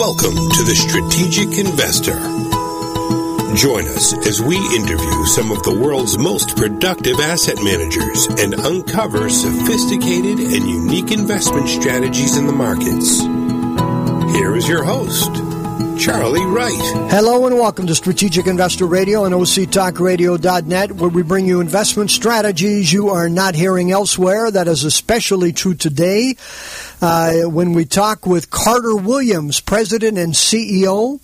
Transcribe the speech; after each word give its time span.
Welcome 0.00 0.34
to 0.34 0.62
the 0.64 0.74
Strategic 0.74 1.58
Investor. 1.58 2.18
Join 3.54 3.86
us 3.88 4.14
as 4.26 4.40
we 4.40 4.56
interview 4.74 5.26
some 5.26 5.52
of 5.52 5.62
the 5.62 5.78
world's 5.78 6.16
most 6.16 6.56
productive 6.56 7.20
asset 7.20 7.56
managers 7.62 8.26
and 8.40 8.54
uncover 8.54 9.28
sophisticated 9.28 10.38
and 10.38 10.66
unique 10.66 11.12
investment 11.12 11.68
strategies 11.68 12.38
in 12.38 12.46
the 12.46 12.52
markets. 12.54 13.20
Here 14.34 14.56
is 14.56 14.66
your 14.66 14.84
host, 14.84 15.34
Charlie 16.02 16.46
Wright. 16.46 17.10
Hello 17.12 17.44
and 17.44 17.56
welcome 17.56 17.86
to 17.86 17.94
Strategic 17.94 18.46
Investor 18.46 18.86
Radio 18.86 19.26
and 19.26 19.34
OCTalkRadio.net, 19.34 20.92
where 20.92 21.10
we 21.10 21.22
bring 21.22 21.44
you 21.44 21.60
investment 21.60 22.10
strategies 22.10 22.90
you 22.90 23.10
are 23.10 23.28
not 23.28 23.54
hearing 23.54 23.92
elsewhere. 23.92 24.50
That 24.50 24.66
is 24.66 24.82
especially 24.82 25.52
true 25.52 25.74
today 25.74 26.36
uh, 27.00 27.42
when 27.42 27.72
we 27.72 27.84
talk 27.84 28.26
with 28.26 28.50
Carter 28.50 28.94
Williams, 28.94 29.60
President 29.60 30.18
and 30.18 30.34
CEO 30.34 31.14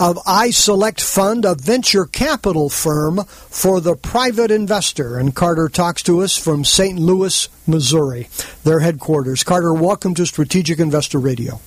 of 0.00 0.16
iSelect 0.24 1.00
Fund, 1.00 1.44
a 1.44 1.54
venture 1.54 2.06
capital 2.06 2.68
firm 2.68 3.24
for 3.24 3.80
the 3.80 3.96
private 3.96 4.50
investor. 4.50 5.18
And 5.18 5.34
Carter 5.34 5.68
talks 5.68 6.02
to 6.04 6.22
us 6.22 6.36
from 6.36 6.64
St. 6.64 6.98
Louis, 6.98 7.48
Missouri, 7.66 8.28
their 8.62 8.80
headquarters. 8.80 9.44
Carter, 9.44 9.74
welcome 9.74 10.14
to 10.14 10.26
Strategic 10.26 10.78
Investor 10.78 11.18
Radio. 11.18 11.60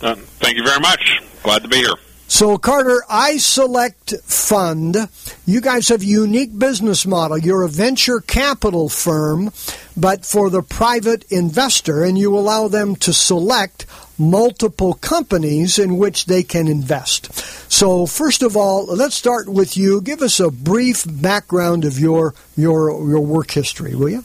Uh, 0.00 0.14
thank 0.40 0.56
you 0.56 0.64
very 0.64 0.80
much. 0.80 1.20
Glad 1.42 1.62
to 1.62 1.68
be 1.68 1.76
here. 1.76 1.94
So, 2.30 2.58
Carter, 2.58 3.02
iSelect 3.10 4.22
Fund, 4.22 5.08
you 5.46 5.62
guys 5.62 5.88
have 5.88 6.02
a 6.02 6.04
unique 6.04 6.56
business 6.56 7.06
model. 7.06 7.38
You're 7.38 7.62
a 7.62 7.70
venture 7.70 8.20
capital 8.20 8.90
firm, 8.90 9.50
but 9.96 10.26
for 10.26 10.50
the 10.50 10.62
private 10.62 11.24
investor, 11.32 12.04
and 12.04 12.18
you 12.18 12.36
allow 12.36 12.68
them 12.68 12.96
to 12.96 13.14
select 13.14 13.86
multiple 14.18 14.92
companies 14.92 15.78
in 15.78 15.96
which 15.96 16.26
they 16.26 16.42
can 16.42 16.68
invest. 16.68 17.32
So, 17.72 18.04
first 18.04 18.42
of 18.42 18.58
all, 18.58 18.84
let's 18.84 19.14
start 19.14 19.48
with 19.48 19.78
you. 19.78 20.02
Give 20.02 20.20
us 20.20 20.38
a 20.38 20.50
brief 20.50 21.06
background 21.08 21.86
of 21.86 21.98
your 21.98 22.34
your 22.56 22.90
your 23.08 23.20
work 23.20 23.52
history, 23.52 23.94
will 23.94 24.10
you? 24.10 24.24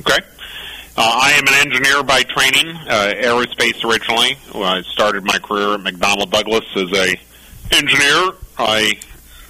Okay. 0.00 0.20
Uh, 1.02 1.02
I 1.02 1.30
am 1.30 1.48
an 1.48 1.54
engineer 1.66 2.02
by 2.02 2.22
training, 2.24 2.76
uh, 2.76 3.14
aerospace 3.16 3.82
originally. 3.88 4.36
I 4.54 4.82
started 4.82 5.24
my 5.24 5.38
career 5.38 5.72
at 5.72 5.80
McDonnell 5.80 6.30
Douglas 6.30 6.66
as 6.76 6.92
a 6.92 7.16
engineer. 7.74 8.32
I 8.58 8.92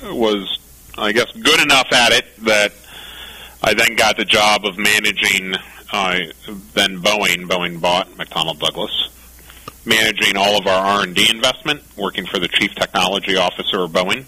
was, 0.04 0.60
I 0.96 1.10
guess, 1.10 1.32
good 1.32 1.60
enough 1.60 1.92
at 1.92 2.12
it 2.12 2.44
that 2.44 2.72
I 3.64 3.74
then 3.74 3.96
got 3.96 4.16
the 4.16 4.24
job 4.24 4.64
of 4.64 4.78
managing 4.78 5.56
uh, 5.92 6.20
then 6.74 7.02
Boeing. 7.02 7.48
Boeing 7.48 7.80
bought 7.80 8.08
McDonnell 8.10 8.60
Douglas, 8.60 9.08
managing 9.84 10.36
all 10.36 10.56
of 10.56 10.68
our 10.68 10.98
R 10.98 11.02
and 11.02 11.16
D 11.16 11.28
investment, 11.34 11.82
working 11.96 12.26
for 12.26 12.38
the 12.38 12.46
chief 12.46 12.76
technology 12.76 13.34
officer 13.34 13.80
of 13.80 13.90
Boeing 13.90 14.24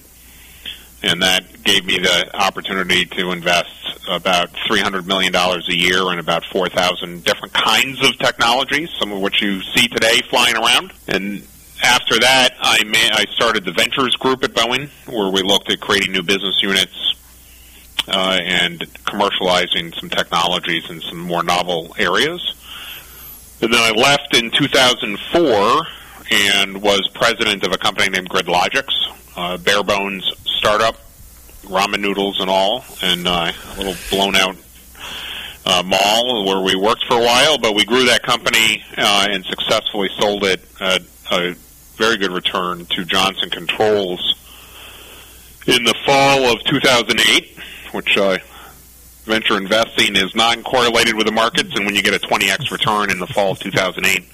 and 1.02 1.22
that 1.22 1.62
gave 1.64 1.84
me 1.84 1.98
the 1.98 2.30
opportunity 2.34 3.04
to 3.04 3.32
invest 3.32 4.08
about 4.08 4.52
$300 4.52 5.06
million 5.06 5.34
a 5.34 5.74
year 5.74 6.12
in 6.12 6.18
about 6.18 6.44
4,000 6.46 7.24
different 7.24 7.54
kinds 7.54 8.04
of 8.06 8.18
technologies, 8.18 8.90
some 8.98 9.12
of 9.12 9.20
which 9.20 9.42
you 9.42 9.62
see 9.62 9.88
today 9.88 10.20
flying 10.28 10.56
around. 10.56 10.92
And 11.08 11.46
after 11.82 12.18
that, 12.20 12.50
I, 12.60 12.84
ma- 12.84 13.16
I 13.16 13.24
started 13.34 13.64
the 13.64 13.72
Ventures 13.72 14.14
Group 14.16 14.44
at 14.44 14.52
Boeing, 14.52 14.88
where 15.08 15.30
we 15.30 15.42
looked 15.42 15.70
at 15.70 15.80
creating 15.80 16.12
new 16.12 16.22
business 16.22 16.62
units 16.62 17.14
uh, 18.08 18.38
and 18.42 18.80
commercializing 19.04 19.98
some 19.98 20.08
technologies 20.08 20.88
in 20.90 21.00
some 21.00 21.18
more 21.18 21.42
novel 21.42 21.94
areas. 21.98 22.54
And 23.60 23.72
then 23.72 23.80
I 23.80 23.90
left 23.90 24.36
in 24.36 24.50
2004 24.50 25.82
and 26.30 26.82
was 26.82 27.08
president 27.14 27.64
of 27.64 27.72
a 27.72 27.78
company 27.78 28.08
named 28.08 28.28
GridLogix, 28.28 28.88
uh, 29.36 29.56
bare 29.58 29.82
bones 29.82 30.28
startup, 30.62 30.94
ramen 31.64 31.98
noodles 31.98 32.40
and 32.40 32.48
all, 32.48 32.84
and 33.02 33.26
uh, 33.26 33.50
a 33.50 33.76
little 33.76 33.96
blown 34.10 34.36
out 34.36 34.54
uh, 35.66 35.82
mall 35.84 36.44
where 36.46 36.62
we 36.62 36.76
worked 36.76 37.04
for 37.08 37.14
a 37.14 37.24
while. 37.24 37.58
But 37.58 37.74
we 37.74 37.84
grew 37.84 38.04
that 38.04 38.22
company 38.22 38.80
uh, 38.96 39.26
and 39.28 39.44
successfully 39.44 40.08
sold 40.20 40.44
it 40.44 40.60
at 40.80 41.02
a 41.32 41.54
very 41.96 42.16
good 42.16 42.30
return 42.30 42.86
to 42.90 43.04
Johnson 43.04 43.50
Controls 43.50 44.38
in 45.66 45.82
the 45.82 45.94
fall 46.06 46.52
of 46.52 46.62
2008, 46.62 47.58
which 47.90 48.16
uh, 48.16 48.38
venture 49.24 49.56
investing 49.56 50.16
is 50.16 50.34
non-correlated 50.34 51.14
with 51.14 51.26
the 51.26 51.32
markets, 51.32 51.74
and 51.74 51.86
when 51.86 51.94
you 51.94 52.02
get 52.02 52.14
a 52.14 52.18
20x 52.18 52.70
return 52.70 53.10
in 53.10 53.18
the 53.18 53.26
fall 53.26 53.52
of 53.52 53.58
2008, 53.60 54.24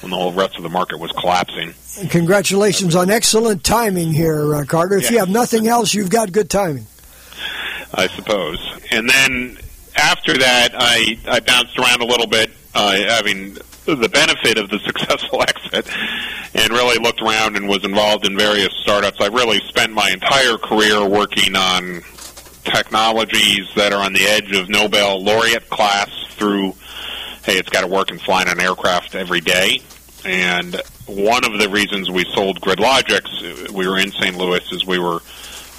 when 0.00 0.10
the 0.10 0.16
whole 0.16 0.32
rest 0.32 0.56
of 0.56 0.62
the 0.62 0.68
market 0.68 0.98
was 0.98 1.10
collapsing. 1.12 1.74
Congratulations 2.10 2.94
on 2.94 3.10
excellent 3.10 3.64
timing 3.64 4.12
here, 4.12 4.54
uh, 4.54 4.64
Carter. 4.64 4.96
If 4.96 5.04
yeah. 5.04 5.10
you 5.10 5.18
have 5.18 5.30
nothing 5.30 5.66
else, 5.66 5.94
you've 5.94 6.10
got 6.10 6.30
good 6.32 6.50
timing. 6.50 6.86
I 7.92 8.08
suppose. 8.08 8.58
And 8.90 9.08
then 9.08 9.58
after 9.96 10.36
that, 10.36 10.70
I, 10.74 11.18
I 11.26 11.40
bounced 11.40 11.78
around 11.78 12.02
a 12.02 12.06
little 12.06 12.26
bit, 12.26 12.50
uh, 12.74 12.96
having 13.08 13.54
the 13.86 14.08
benefit 14.08 14.58
of 14.58 14.70
the 14.70 14.78
successful 14.84 15.42
exit, 15.42 15.88
and 16.54 16.70
really 16.70 16.98
looked 17.02 17.22
around 17.22 17.56
and 17.56 17.68
was 17.68 17.84
involved 17.84 18.26
in 18.26 18.36
various 18.36 18.72
startups. 18.82 19.20
I 19.20 19.28
really 19.28 19.60
spent 19.68 19.92
my 19.92 20.10
entire 20.10 20.58
career 20.58 21.06
working 21.06 21.56
on 21.56 22.02
technologies 22.64 23.68
that 23.76 23.92
are 23.92 24.02
on 24.04 24.12
the 24.12 24.24
edge 24.24 24.56
of 24.56 24.68
Nobel 24.68 25.22
laureate 25.22 25.68
class 25.70 26.08
through, 26.30 26.74
hey, 27.44 27.58
it's 27.58 27.68
got 27.68 27.82
to 27.82 27.86
work 27.86 28.10
and 28.10 28.20
fly 28.20 28.42
an 28.42 28.60
aircraft 28.60 29.14
every 29.14 29.40
day. 29.40 29.80
And 30.24 30.80
one 31.06 31.44
of 31.44 31.58
the 31.58 31.68
reasons 31.68 32.10
we 32.10 32.24
sold 32.34 32.60
GridLogix, 32.60 33.70
we 33.70 33.86
were 33.86 33.98
in 33.98 34.10
St. 34.10 34.36
Louis, 34.36 34.72
is 34.72 34.84
we 34.84 34.98
were 34.98 35.20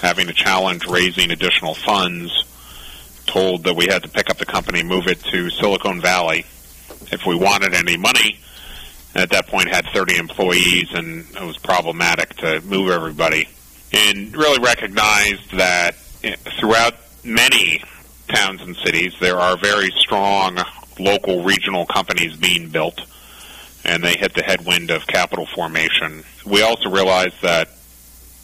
having 0.02 0.30
a 0.30 0.34
challenge 0.34 0.86
raising 0.86 1.32
additional 1.32 1.74
funds. 1.74 2.44
Told 3.26 3.64
that 3.64 3.76
we 3.76 3.88
had 3.90 4.04
to 4.04 4.10
pick 4.10 4.30
up 4.30 4.38
the 4.38 4.46
company, 4.46 4.84
move 4.84 5.08
it 5.08 5.20
to 5.26 5.50
Silicon 5.50 6.00
Valley 6.00 6.46
if 7.12 7.26
we 7.26 7.36
wanted 7.36 7.74
any 7.74 7.98
money. 7.98 8.40
And 9.16 9.24
At 9.24 9.32
that 9.32 9.48
point, 9.48 9.68
had 9.68 9.86
30 9.94 10.18
employees, 10.18 10.90
and 10.94 11.26
it 11.36 11.42
was 11.42 11.58
problematic 11.58 12.36
to 12.38 12.62
move 12.62 12.92
everybody. 12.92 13.48
And 13.92 14.36
really 14.36 14.60
recognized 14.60 15.58
that 15.58 15.96
throughout 16.60 16.96
many 17.24 17.84
towns 18.28 18.62
and 18.62 18.76
cities, 18.78 19.14
there 19.20 19.38
are 19.38 19.58
very 19.58 19.92
strong 19.92 20.58
local 21.00 21.44
regional 21.44 21.86
companies 21.86 22.36
being 22.36 22.70
built 22.70 23.02
and 23.86 24.04
they 24.04 24.16
hit 24.18 24.34
the 24.34 24.44
headwind 24.44 24.90
of 24.90 25.06
capital 25.06 25.46
formation. 25.46 26.24
We 26.46 26.64
also 26.64 26.90
realize 26.90 27.34
that 27.42 27.70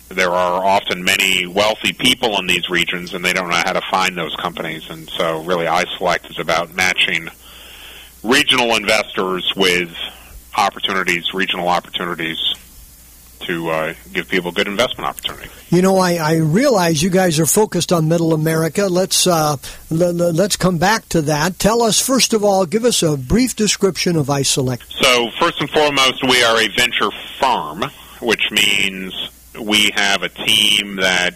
there 0.09 0.29
are 0.29 0.63
often 0.63 1.03
many 1.03 1.47
wealthy 1.47 1.93
people 1.93 2.37
in 2.39 2.45
these 2.45 2.69
regions, 2.69 3.13
and 3.13 3.23
they 3.25 3.33
don't 3.33 3.49
know 3.49 3.61
how 3.65 3.73
to 3.73 3.81
find 3.89 4.15
those 4.17 4.35
companies. 4.35 4.89
And 4.89 5.09
so, 5.09 5.43
really, 5.43 5.65
iSelect 5.65 6.29
is 6.29 6.37
about 6.37 6.75
matching 6.75 7.29
regional 8.23 8.75
investors 8.75 9.51
with 9.55 9.95
opportunities, 10.55 11.33
regional 11.33 11.69
opportunities 11.69 12.37
to 13.45 13.69
uh, 13.69 13.93
give 14.13 14.27
people 14.27 14.51
good 14.51 14.67
investment 14.67 15.07
opportunity. 15.07 15.49
You 15.69 15.81
know, 15.81 15.97
I, 15.97 16.15
I, 16.15 16.35
realize 16.37 17.01
you 17.01 17.09
guys 17.09 17.39
are 17.39 17.45
focused 17.45 17.91
on 17.91 18.07
Middle 18.07 18.33
America. 18.33 18.87
Let's 18.87 19.25
uh, 19.25 19.57
l- 19.89 20.03
l- 20.03 20.33
let's 20.33 20.57
come 20.57 20.77
back 20.77 21.07
to 21.09 21.21
that. 21.23 21.59
Tell 21.59 21.81
us 21.81 21.99
first 21.99 22.33
of 22.33 22.43
all, 22.43 22.65
give 22.65 22.85
us 22.85 23.03
a 23.03 23.17
brief 23.17 23.55
description 23.55 24.15
of 24.15 24.27
iSelect. 24.27 24.91
So, 24.91 25.29
first 25.39 25.61
and 25.61 25.69
foremost, 25.69 26.23
we 26.27 26.43
are 26.43 26.59
a 26.61 26.67
venture 26.67 27.11
firm, 27.39 27.83
which 28.21 28.51
means 28.51 29.13
we 29.59 29.91
have 29.95 30.23
a 30.23 30.29
team 30.29 30.97
that 30.97 31.35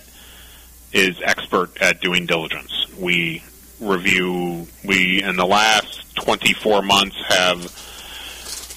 is 0.92 1.20
expert 1.24 1.82
at 1.82 2.02
doing 2.02 2.26
diligence. 2.26 2.88
We 2.98 3.44
review. 3.80 4.68
We 4.84 5.22
in 5.22 5.36
the 5.36 5.46
last 5.46 6.16
24 6.16 6.82
months 6.82 7.18
have 7.28 7.85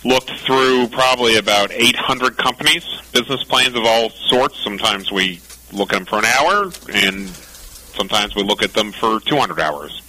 looked 0.04 0.30
through 0.40 0.88
probably 0.88 1.36
about 1.36 1.72
800 1.72 2.36
companies, 2.36 2.84
business 3.12 3.42
plans 3.44 3.74
of 3.74 3.84
all 3.84 4.10
sorts. 4.10 4.62
Sometimes 4.62 5.10
we 5.10 5.40
look 5.72 5.92
at 5.92 5.96
them 5.96 6.06
for 6.06 6.18
an 6.18 6.24
hour, 6.24 6.70
and 6.92 7.28
sometimes 7.28 8.34
we 8.34 8.42
look 8.42 8.62
at 8.62 8.72
them 8.72 8.92
for 8.92 9.20
200 9.20 9.60
hours. 9.60 10.02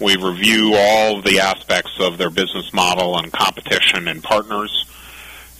We 0.00 0.16
review 0.16 0.74
all 0.74 1.20
the 1.20 1.40
aspects 1.40 1.92
of 2.00 2.18
their 2.18 2.30
business 2.30 2.72
model 2.72 3.18
and 3.18 3.32
competition 3.32 4.08
and 4.08 4.22
partners 4.22 4.86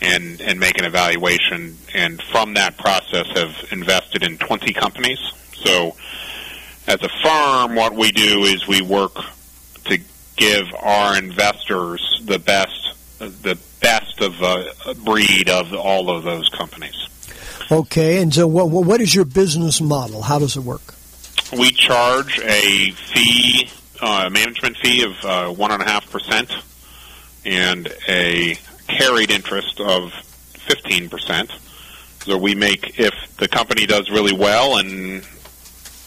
and, 0.00 0.40
and 0.40 0.58
make 0.58 0.78
an 0.78 0.84
evaluation. 0.84 1.78
And 1.94 2.20
from 2.32 2.54
that 2.54 2.76
process 2.76 3.26
have 3.36 3.54
invested 3.70 4.24
in 4.24 4.38
20 4.38 4.72
companies. 4.72 5.20
So 5.54 5.94
as 6.88 7.00
a 7.02 7.08
firm, 7.22 7.76
what 7.76 7.94
we 7.94 8.10
do 8.10 8.42
is 8.44 8.66
we 8.66 8.82
work 8.82 9.14
to 9.84 9.98
give 10.36 10.64
our 10.80 11.16
investors 11.16 12.20
the 12.24 12.40
best 12.40 12.91
the 13.28 13.58
best 13.80 14.20
of 14.20 14.40
a 14.40 14.72
uh, 14.86 14.94
breed 14.94 15.48
of 15.48 15.72
all 15.74 16.10
of 16.10 16.24
those 16.24 16.48
companies. 16.48 17.08
Okay, 17.70 18.20
and 18.20 18.32
so 18.34 18.46
what, 18.46 18.68
what 18.68 19.00
is 19.00 19.14
your 19.14 19.24
business 19.24 19.80
model? 19.80 20.22
How 20.22 20.38
does 20.38 20.56
it 20.56 20.62
work? 20.62 20.94
We 21.56 21.70
charge 21.70 22.38
a 22.40 22.90
fee, 22.90 23.68
uh, 24.00 24.28
management 24.30 24.76
fee 24.78 25.04
of 25.04 25.24
uh, 25.24 25.52
one 25.52 25.70
and 25.70 25.82
a 25.82 25.86
half 25.86 26.10
percent, 26.10 26.50
and 27.44 27.88
a 28.08 28.56
carried 28.88 29.30
interest 29.30 29.80
of 29.80 30.12
15%. 30.68 31.50
So 32.24 32.38
we 32.38 32.54
make, 32.54 32.98
if 32.98 33.14
the 33.38 33.48
company 33.48 33.86
does 33.86 34.10
really 34.10 34.32
well 34.32 34.78
and 34.78 35.26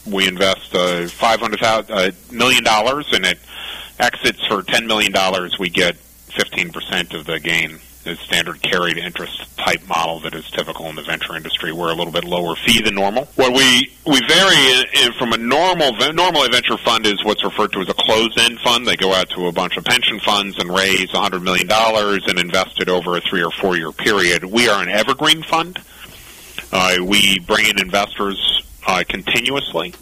we 0.05 0.27
invest 0.27 0.73
uh, 0.73 1.07
$500 1.07 1.89
uh, 1.89 2.11
million 2.31 2.63
dollars 2.63 3.07
and 3.11 3.25
it 3.25 3.39
exits 3.99 4.45
for 4.47 4.61
$10 4.61 4.87
million, 4.87 5.13
we 5.59 5.69
get 5.69 5.97
15% 6.35 7.13
of 7.13 7.25
the 7.25 7.39
gain 7.39 7.79
is 8.05 8.19
standard 8.19 8.61
carried 8.61 8.97
interest 8.97 9.57
type 9.57 9.81
model 9.87 10.19
that 10.19 10.35
is 10.35 10.49
typical 10.51 10.85
in 10.87 10.95
the 10.95 11.01
venture 11.01 11.35
industry. 11.35 11.71
We're 11.71 11.91
a 11.91 11.95
little 11.95 12.13
bit 12.13 12.23
lower 12.23 12.55
fee 12.55 12.81
than 12.81 12.95
normal. 12.95 13.25
What 13.35 13.53
we 13.53 13.91
we 14.05 14.21
vary 14.27 14.83
in, 15.03 15.13
from 15.13 15.33
a 15.33 15.37
normal 15.37 15.91
normally 16.13 16.49
venture 16.49 16.77
fund 16.77 17.05
is 17.05 17.23
what's 17.23 17.43
referred 17.43 17.71
to 17.73 17.81
as 17.81 17.89
a 17.89 17.93
closed 17.93 18.37
end 18.39 18.59
fund. 18.59 18.85
They 18.85 18.95
go 18.95 19.13
out 19.13 19.29
to 19.31 19.47
a 19.47 19.51
bunch 19.51 19.77
of 19.77 19.85
pension 19.85 20.19
funds 20.19 20.59
and 20.59 20.69
raise 20.69 21.09
$100 21.11 21.41
million 21.41 21.67
and 21.69 22.39
invest 22.39 22.79
it 22.79 22.89
over 22.89 23.17
a 23.17 23.21
three 23.21 23.43
or 23.43 23.51
four 23.51 23.75
year 23.75 23.91
period. 23.91 24.45
We 24.45 24.69
are 24.69 24.83
an 24.83 24.89
evergreen 24.89 25.41
fund. 25.41 25.79
Uh, 26.71 26.97
we 27.03 27.39
bring 27.39 27.67
in 27.67 27.79
investors 27.79 28.63
uh, 28.85 29.03
continuously. 29.07 29.93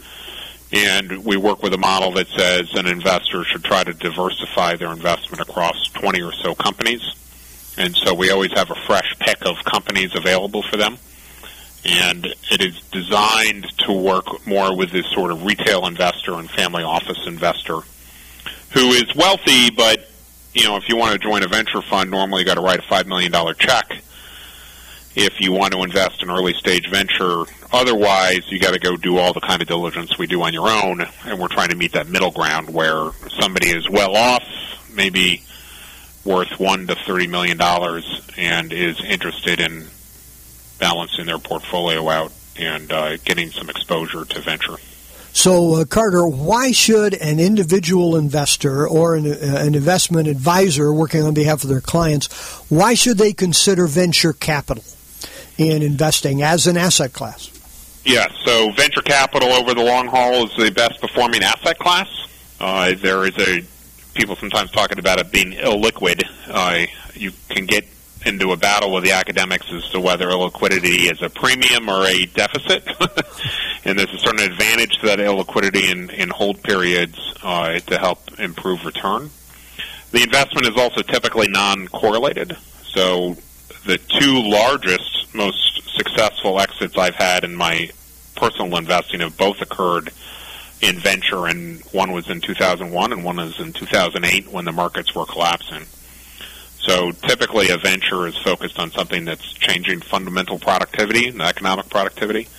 And 0.73 1.23
we 1.23 1.37
work 1.37 1.61
with 1.61 1.73
a 1.73 1.77
model 1.77 2.11
that 2.13 2.27
says 2.29 2.73
an 2.73 2.87
investor 2.87 3.43
should 3.43 3.63
try 3.63 3.83
to 3.83 3.93
diversify 3.93 4.75
their 4.75 4.91
investment 4.91 5.39
across 5.41 5.89
20 5.93 6.21
or 6.21 6.31
so 6.31 6.55
companies 6.55 7.15
and 7.77 7.95
so 7.95 8.13
we 8.13 8.29
always 8.29 8.51
have 8.53 8.69
a 8.69 8.75
fresh 8.75 9.15
pick 9.19 9.45
of 9.45 9.55
companies 9.65 10.11
available 10.15 10.61
for 10.63 10.77
them. 10.77 10.97
And 11.85 12.25
it 12.51 12.61
is 12.61 12.79
designed 12.91 13.67
to 13.79 13.91
work 13.91 14.45
more 14.47 14.75
with 14.75 14.91
this 14.91 15.05
sort 15.11 15.31
of 15.31 15.43
retail 15.43 15.85
investor 15.85 16.33
and 16.33 16.49
family 16.49 16.83
office 16.83 17.25
investor 17.27 17.79
who 18.71 18.89
is 18.91 19.13
wealthy, 19.15 19.69
but 19.69 20.09
you 20.53 20.63
know, 20.63 20.77
if 20.77 20.87
you 20.87 20.97
want 20.97 21.13
to 21.13 21.19
join 21.19 21.43
a 21.43 21.47
venture 21.47 21.81
fund, 21.81 22.11
normally 22.11 22.41
you 22.41 22.45
got 22.45 22.55
to 22.55 22.61
write 22.61 22.79
a 22.79 22.83
five 22.83 23.07
million 23.07 23.31
dollar 23.31 23.53
check. 23.53 24.01
If 25.15 25.39
you 25.39 25.51
want 25.51 25.73
to 25.73 25.83
invest 25.83 26.23
in 26.23 26.31
early 26.31 26.53
stage 26.53 26.89
venture, 26.89 27.43
otherwise 27.71 28.51
you 28.51 28.59
got 28.59 28.73
to 28.73 28.79
go 28.79 28.95
do 28.95 29.17
all 29.19 29.31
the 29.31 29.41
kind 29.41 29.61
of 29.61 29.67
diligence 29.67 30.17
we 30.17 30.25
do 30.25 30.41
on 30.41 30.53
your 30.53 30.67
own, 30.67 31.01
and 31.25 31.39
we're 31.39 31.49
trying 31.49 31.69
to 31.69 31.75
meet 31.75 31.91
that 31.91 32.07
middle 32.07 32.31
ground 32.31 32.73
where 32.73 33.11
somebody 33.39 33.69
is 33.69 33.87
well 33.87 34.15
off, 34.15 34.43
maybe 34.91 35.43
worth 36.25 36.59
one 36.59 36.87
to 36.87 36.95
thirty 36.95 37.27
million 37.27 37.57
dollars 37.57 38.21
and 38.37 38.73
is 38.73 39.03
interested 39.03 39.59
in 39.59 39.85
balancing 40.79 41.25
their 41.25 41.37
portfolio 41.37 42.09
out 42.09 42.31
and 42.57 42.91
uh, 42.91 43.17
getting 43.17 43.51
some 43.51 43.69
exposure 43.69 44.25
to 44.25 44.41
venture. 44.41 44.77
So, 45.31 45.75
uh, 45.75 45.85
Carter, 45.85 46.27
why 46.27 46.71
should 46.71 47.15
an 47.15 47.39
individual 47.39 48.15
investor 48.15 48.87
or 48.87 49.15
an, 49.15 49.25
uh, 49.25 49.35
an, 49.41 49.73
investment 49.73 50.27
advisor 50.27 50.93
working 50.93 51.23
on 51.23 51.33
behalf 51.33 51.63
of 51.63 51.69
their 51.69 51.81
clients, 51.81 52.31
why 52.69 52.93
should 52.93 53.17
they 53.17 53.33
consider 53.33 53.87
venture 53.87 54.33
capital 54.33 54.83
in 55.57 55.81
investing 55.81 56.41
as 56.41 56.67
an 56.67 56.77
asset 56.77 57.13
class? 57.13 57.49
Yeah, 58.05 58.27
so 58.43 58.71
venture 58.71 59.01
capital 59.01 59.53
over 59.53 59.73
the 59.73 59.83
long 59.83 60.07
haul 60.07 60.45
is 60.45 60.55
the 60.57 60.71
best 60.71 60.99
performing 60.99 61.43
asset 61.43 61.79
class. 61.79 62.09
Uh, 62.59 62.93
there 63.01 63.25
is 63.25 63.37
a 63.37 63.63
people 64.13 64.35
sometimes 64.35 64.71
talking 64.71 64.99
about 64.99 65.19
it 65.19 65.31
being 65.31 65.51
illiquid. 65.53 66.21
Uh, 66.47 66.85
you 67.15 67.31
can 67.49 67.65
get 67.65 67.85
into 68.25 68.51
a 68.51 68.57
battle 68.57 68.91
with 68.93 69.03
the 69.03 69.11
academics 69.11 69.71
as 69.71 69.89
to 69.89 69.99
whether 69.99 70.27
illiquidity 70.27 71.11
is 71.11 71.21
a 71.21 71.29
premium 71.29 71.89
or 71.89 72.05
a 72.05 72.25
deficit. 72.27 72.87
and 73.85 73.99
there's 73.99 74.13
a 74.13 74.19
certain 74.19 74.39
advantage 74.39 74.97
to 74.99 75.07
that 75.07 75.19
illiquidity 75.19 75.91
in, 75.91 76.09
in 76.09 76.29
hold 76.29 76.61
periods 76.63 77.17
uh, 77.43 77.79
to 77.79 77.97
help 77.97 78.39
improve 78.39 78.85
return. 78.85 79.29
The 80.11 80.23
investment 80.23 80.67
is 80.67 80.77
also 80.77 81.01
typically 81.01 81.47
non-correlated. 81.49 82.55
So 82.83 83.35
the 83.85 83.97
two 83.97 84.41
largest, 84.43 85.33
most 85.33 85.81
successful 85.95 86.59
exits 86.59 86.97
I've 86.97 87.15
had 87.15 87.43
in 87.43 87.55
my 87.55 87.89
personal 88.35 88.75
investing 88.77 89.19
have 89.19 89.37
both 89.37 89.61
occurred 89.61 90.11
in 90.81 90.99
venture, 90.99 91.47
and 91.47 91.81
one 91.91 92.11
was 92.11 92.29
in 92.29 92.41
2001 92.41 93.13
and 93.13 93.23
one 93.23 93.37
was 93.37 93.59
in 93.59 93.73
2008 93.73 94.51
when 94.51 94.65
the 94.65 94.71
markets 94.71 95.15
were 95.15 95.25
collapsing. 95.25 95.85
So 96.79 97.11
typically, 97.11 97.69
a 97.69 97.77
venture 97.77 98.27
is 98.27 98.37
focused 98.37 98.77
on 98.77 98.91
something 98.91 99.23
that's 99.23 99.53
changing 99.53 100.01
fundamental 100.01 100.59
productivity 100.59 101.29
and 101.29 101.41
economic 101.41 101.89
productivity. 101.89 102.49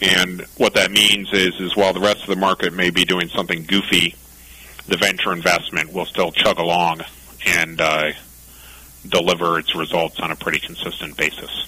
And 0.00 0.44
what 0.56 0.74
that 0.74 0.90
means 0.90 1.32
is, 1.32 1.60
is 1.60 1.76
while 1.76 1.92
the 1.92 2.00
rest 2.00 2.22
of 2.22 2.26
the 2.26 2.36
market 2.36 2.72
may 2.72 2.90
be 2.90 3.04
doing 3.04 3.28
something 3.28 3.64
goofy, 3.64 4.16
the 4.88 4.96
venture 4.96 5.32
investment 5.32 5.92
will 5.92 6.04
still 6.04 6.32
chug 6.32 6.58
along 6.58 7.02
and 7.46 7.80
uh, 7.80 8.12
deliver 9.08 9.58
its 9.58 9.74
results 9.74 10.18
on 10.20 10.30
a 10.30 10.36
pretty 10.36 10.60
consistent 10.60 11.16
basis. 11.16 11.66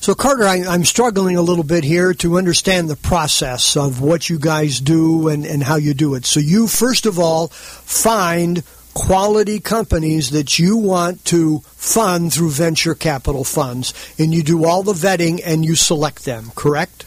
So, 0.00 0.14
Carter, 0.14 0.44
I, 0.44 0.58
am 0.58 0.84
struggling 0.84 1.36
a 1.36 1.42
little 1.42 1.64
bit 1.64 1.82
here 1.82 2.14
to 2.14 2.38
understand 2.38 2.88
the 2.88 2.96
process 2.96 3.76
of 3.76 4.00
what 4.00 4.30
you 4.30 4.38
guys 4.38 4.80
do 4.80 5.28
and, 5.28 5.44
and 5.44 5.62
how 5.62 5.76
you 5.76 5.94
do 5.94 6.14
it. 6.14 6.26
So, 6.26 6.38
you 6.38 6.68
first 6.68 7.06
of 7.06 7.18
all 7.18 7.48
find 7.48 8.62
quality 8.94 9.58
companies 9.60 10.30
that 10.30 10.58
you 10.58 10.76
want 10.76 11.24
to 11.26 11.58
fund 11.74 12.32
through 12.32 12.50
venture 12.50 12.94
capital 12.94 13.44
funds, 13.44 13.92
and 14.18 14.32
you 14.32 14.42
do 14.42 14.64
all 14.64 14.82
the 14.82 14.92
vetting 14.92 15.40
and 15.44 15.64
you 15.64 15.74
select 15.74 16.24
them, 16.24 16.50
correct? 16.54 17.04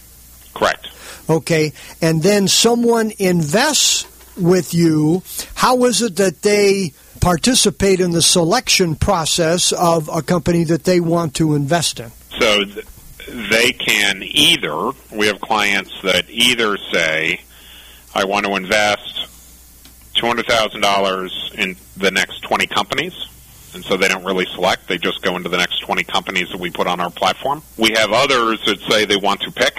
Correct. 0.54 0.90
Okay, 1.30 1.74
and 2.02 2.22
then 2.22 2.48
someone 2.48 3.12
invests 3.18 4.06
with 4.36 4.74
you. 4.74 5.24
How 5.56 5.86
is 5.86 6.02
it 6.02 6.18
that 6.18 6.42
they 6.42 6.94
participate 7.20 8.00
in 8.00 8.12
the 8.12 8.22
selection 8.22 8.96
process 8.96 9.72
of 9.72 10.10
a 10.14 10.22
company 10.22 10.64
that 10.66 10.84
they 10.84 11.00
want 11.00 11.36
to 11.36 11.54
invest 11.56 12.00
in? 12.00 12.12
So 12.40 12.64
they 13.28 13.72
can 13.72 14.24
either, 14.24 14.92
we 15.12 15.28
have 15.28 15.40
clients 15.42 15.92
that 16.04 16.30
either 16.30 16.78
say, 16.92 17.42
I 18.16 18.26
want 18.26 18.46
to 18.46 18.56
invest 18.56 19.28
$200,000 20.16 21.54
in 21.56 21.76
the 21.98 22.12
next 22.12 22.42
20 22.42 22.68
companies. 22.68 23.14
And 23.74 23.86
so 23.86 23.98
they 23.98 24.08
don't 24.08 24.26
really 24.26 24.48
select. 24.56 24.88
They 24.88 24.98
just 24.98 25.22
go 25.22 25.36
into 25.36 25.48
the 25.48 25.58
next 25.58 25.80
20 25.82 26.04
companies 26.04 26.50
that 26.50 26.60
we 26.60 26.72
put 26.72 26.88
on 26.88 27.00
our 27.00 27.12
platform. 27.12 27.62
We 27.78 27.92
have 27.92 28.12
others 28.12 28.64
that 28.66 28.80
say 28.90 29.06
they 29.06 29.16
want 29.16 29.42
to 29.42 29.52
pick, 29.52 29.78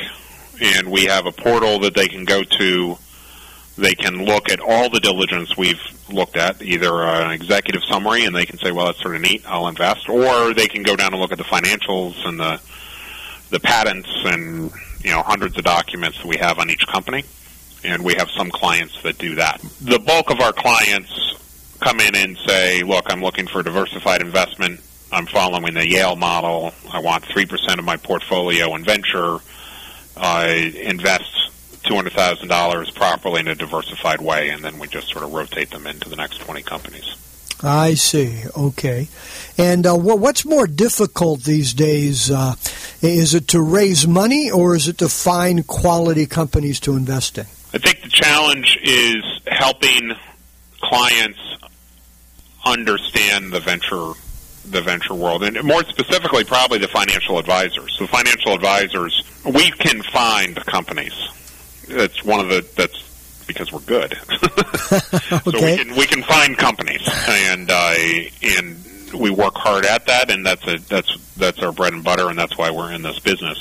and 0.60 0.90
we 0.92 1.06
have 1.06 1.26
a 1.26 1.32
portal 1.32 1.80
that 1.80 1.94
they 1.94 2.06
can 2.06 2.24
go 2.24 2.44
to. 2.44 2.98
They 3.76 3.94
can 3.94 4.24
look 4.24 4.50
at 4.50 4.60
all 4.60 4.90
the 4.90 5.00
diligence 5.00 5.56
we've 5.56 5.80
looked 6.10 6.36
at, 6.36 6.60
either 6.60 6.92
uh, 6.92 7.24
an 7.24 7.30
executive 7.30 7.82
summary, 7.84 8.24
and 8.24 8.34
they 8.34 8.44
can 8.44 8.58
say, 8.58 8.72
well, 8.72 8.86
that's 8.86 9.00
sort 9.00 9.14
of 9.14 9.22
neat, 9.22 9.42
I'll 9.46 9.68
invest. 9.68 10.08
Or 10.08 10.52
they 10.52 10.66
can 10.66 10.82
go 10.82 10.96
down 10.96 11.12
and 11.12 11.20
look 11.20 11.32
at 11.32 11.38
the 11.38 11.44
financials 11.44 12.26
and 12.26 12.38
the 12.38 12.60
the 13.50 13.60
patents 13.60 14.08
and 14.24 14.70
you 15.02 15.10
know 15.10 15.22
hundreds 15.22 15.58
of 15.58 15.64
documents 15.64 16.18
that 16.18 16.26
we 16.26 16.36
have 16.36 16.58
on 16.58 16.70
each 16.70 16.86
company, 16.86 17.24
and 17.84 18.04
we 18.04 18.14
have 18.14 18.28
some 18.30 18.50
clients 18.50 19.02
that 19.02 19.18
do 19.18 19.36
that. 19.36 19.60
The 19.80 19.98
bulk 19.98 20.30
of 20.30 20.40
our 20.40 20.52
clients 20.52 21.36
come 21.80 22.00
in 22.00 22.14
and 22.14 22.38
say, 22.46 22.82
"Look, 22.82 23.06
I'm 23.08 23.22
looking 23.22 23.46
for 23.46 23.60
a 23.60 23.64
diversified 23.64 24.20
investment. 24.20 24.80
I'm 25.12 25.26
following 25.26 25.74
the 25.74 25.88
Yale 25.88 26.16
model. 26.16 26.72
I 26.92 27.00
want 27.00 27.24
three 27.24 27.46
percent 27.46 27.78
of 27.78 27.84
my 27.84 27.96
portfolio 27.96 28.74
in 28.74 28.84
venture. 28.84 29.38
I 30.16 30.48
invest 30.84 31.50
two 31.82 31.94
hundred 31.94 32.12
thousand 32.12 32.48
dollars 32.48 32.90
properly 32.90 33.40
in 33.40 33.48
a 33.48 33.54
diversified 33.54 34.20
way, 34.20 34.50
and 34.50 34.64
then 34.64 34.78
we 34.78 34.88
just 34.88 35.08
sort 35.08 35.24
of 35.24 35.32
rotate 35.32 35.70
them 35.70 35.86
into 35.86 36.08
the 36.08 36.16
next 36.16 36.38
twenty 36.38 36.62
companies." 36.62 37.16
I 37.62 37.94
see. 37.94 38.44
Okay. 38.56 39.08
And 39.58 39.86
uh, 39.86 39.96
what's 39.96 40.44
more 40.44 40.66
difficult 40.66 41.42
these 41.42 41.74
days? 41.74 42.30
Uh, 42.30 42.54
is 43.02 43.34
it 43.34 43.48
to 43.48 43.60
raise 43.60 44.06
money 44.06 44.50
or 44.50 44.74
is 44.74 44.88
it 44.88 44.98
to 44.98 45.08
find 45.08 45.66
quality 45.66 46.26
companies 46.26 46.80
to 46.80 46.96
invest 46.96 47.38
in? 47.38 47.46
I 47.72 47.78
think 47.78 48.02
the 48.02 48.08
challenge 48.08 48.78
is 48.82 49.24
helping 49.46 50.12
clients 50.80 51.38
understand 52.64 53.52
the 53.52 53.60
venture 53.60 54.12
the 54.66 54.82
venture 54.82 55.14
world 55.14 55.42
and 55.42 55.60
more 55.64 55.82
specifically 55.84 56.44
probably 56.44 56.78
the 56.78 56.88
financial 56.88 57.38
advisors. 57.38 57.96
The 57.98 58.06
financial 58.06 58.52
advisors 58.52 59.24
we 59.44 59.70
can 59.70 60.02
find 60.02 60.56
companies. 60.66 61.14
That's 61.90 62.24
one 62.24 62.40
of 62.40 62.48
the 62.48 62.66
that's 62.76 63.44
because 63.46 63.72
we're 63.72 63.80
good. 63.80 64.12
okay. 64.12 64.58
So 65.30 65.40
we 65.44 65.76
can 65.76 65.96
we 65.96 66.06
can 66.06 66.22
find 66.22 66.56
companies, 66.56 67.08
and 67.28 67.70
uh, 67.70 67.94
and 68.42 69.12
we 69.14 69.30
work 69.30 69.54
hard 69.56 69.84
at 69.84 70.06
that, 70.06 70.30
and 70.30 70.44
that's 70.44 70.66
a 70.66 70.78
that's 70.88 71.16
that's 71.36 71.60
our 71.60 71.72
bread 71.72 71.92
and 71.92 72.02
butter, 72.04 72.28
and 72.28 72.38
that's 72.38 72.56
why 72.56 72.70
we're 72.70 72.92
in 72.92 73.02
this 73.02 73.18
business. 73.18 73.58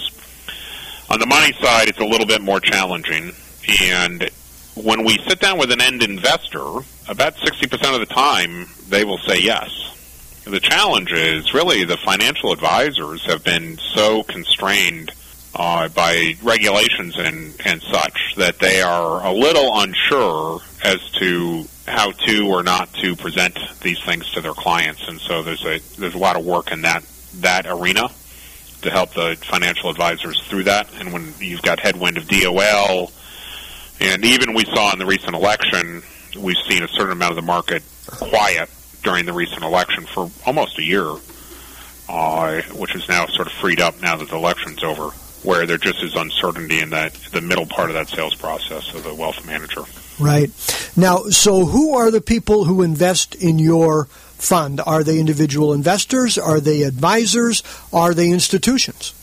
On 1.10 1.20
the 1.20 1.26
money 1.28 1.54
side, 1.54 1.88
it's 1.88 2.00
a 2.00 2.06
little 2.06 2.28
bit 2.28 2.42
more 2.42 2.60
challenging, 2.60 3.34
and 3.82 4.30
when 4.76 5.06
we 5.06 5.18
sit 5.28 5.40
down 5.40 5.58
with 5.58 5.72
an 5.72 5.82
end 5.82 6.04
investor, 6.04 6.66
about 7.08 7.38
sixty 7.38 7.68
percent 7.68 7.94
of 7.94 8.00
the 8.00 8.14
time 8.14 8.68
they 8.90 9.04
will 9.04 9.20
say 9.20 9.40
yes. 9.42 9.70
The 10.46 10.60
challenge 10.60 11.12
is 11.12 11.54
really 11.54 11.84
the 11.84 11.98
financial 11.98 12.52
advisors 12.52 13.24
have 13.26 13.44
been 13.44 13.78
so 13.78 14.24
constrained 14.24 15.12
uh, 15.56 15.88
by 15.90 16.36
regulations 16.44 17.16
and, 17.18 17.56
and 17.66 17.82
such 17.82 18.36
that 18.38 18.60
they 18.60 18.82
are 18.82 19.26
a 19.26 19.32
little 19.32 19.72
unsure 19.80 20.62
as 20.84 21.00
to 21.12 21.66
how 21.88 22.12
to 22.12 22.48
or 22.48 22.62
not 22.64 22.94
to 22.94 23.16
present 23.16 23.58
these 23.82 24.00
things 24.04 24.30
to 24.32 24.42
their 24.42 24.54
clients, 24.54 25.08
and 25.08 25.20
so 25.20 25.42
there's 25.42 25.66
a 25.66 25.80
there's 25.98 26.14
a 26.14 26.20
lot 26.20 26.36
of 26.36 26.46
work 26.46 26.72
in 26.72 26.84
that 26.84 27.04
that 27.36 27.66
arena. 27.68 28.10
to 28.82 28.90
help 28.90 29.14
the 29.14 29.36
financial 29.42 29.90
advisors 29.90 30.42
through 30.48 30.64
that. 30.64 30.88
And 31.00 31.12
when 31.12 31.34
you've 31.40 31.62
got 31.62 31.80
headwind 31.82 32.18
of 32.18 32.28
DOL, 32.30 33.12
and 34.00 34.24
even 34.24 34.54
we 34.54 34.64
saw 34.66 34.94
in 34.94 35.00
the 35.00 35.06
recent 35.06 35.36
election, 35.36 36.02
we've 36.38 36.56
seen 36.70 36.84
a 36.84 36.88
certain 36.88 37.12
amount 37.12 37.32
of 37.32 37.36
the 37.36 37.42
market 37.42 37.84
quiet 38.08 38.70
during 39.04 39.26
the 39.26 39.34
recent 39.34 39.64
election 39.64 40.06
for 40.06 40.30
almost 40.46 40.80
a 40.80 40.84
year, 40.84 41.12
uh, 42.08 42.62
which 42.76 42.96
is 42.96 43.08
now 43.10 43.26
sort 43.28 43.48
of 43.48 43.54
freed 43.54 43.82
up 43.82 44.00
now 44.02 44.16
that 44.16 44.30
the 44.30 44.36
election's 44.36 44.84
over, 44.84 45.10
where 45.44 45.66
there 45.66 45.78
just 45.78 46.04
is 46.04 46.16
uncertainty 46.16 46.80
in 46.80 46.90
that 46.92 47.14
the 47.32 47.42
middle 47.42 47.66
part 47.66 47.90
of 47.90 47.96
that 47.96 48.10
sales 48.10 48.36
process 48.36 48.94
of 48.94 49.04
the 49.04 49.14
wealth 49.14 49.46
manager. 49.46 49.84
Right. 50.20 50.52
Now, 50.98 51.24
so 51.30 51.66
who 51.66 51.96
are 51.96 52.12
the 52.12 52.22
people 52.22 52.66
who 52.66 52.82
invest 52.82 53.36
in 53.36 53.58
your 53.60 54.06
fund? 54.06 54.82
Are 54.86 55.04
they 55.04 55.20
individual 55.20 55.74
investors? 55.74 56.38
Are 56.38 56.60
they 56.60 56.84
advisors? 56.84 57.64
Are 57.94 58.14
they 58.14 58.30
institutions? 58.30 59.14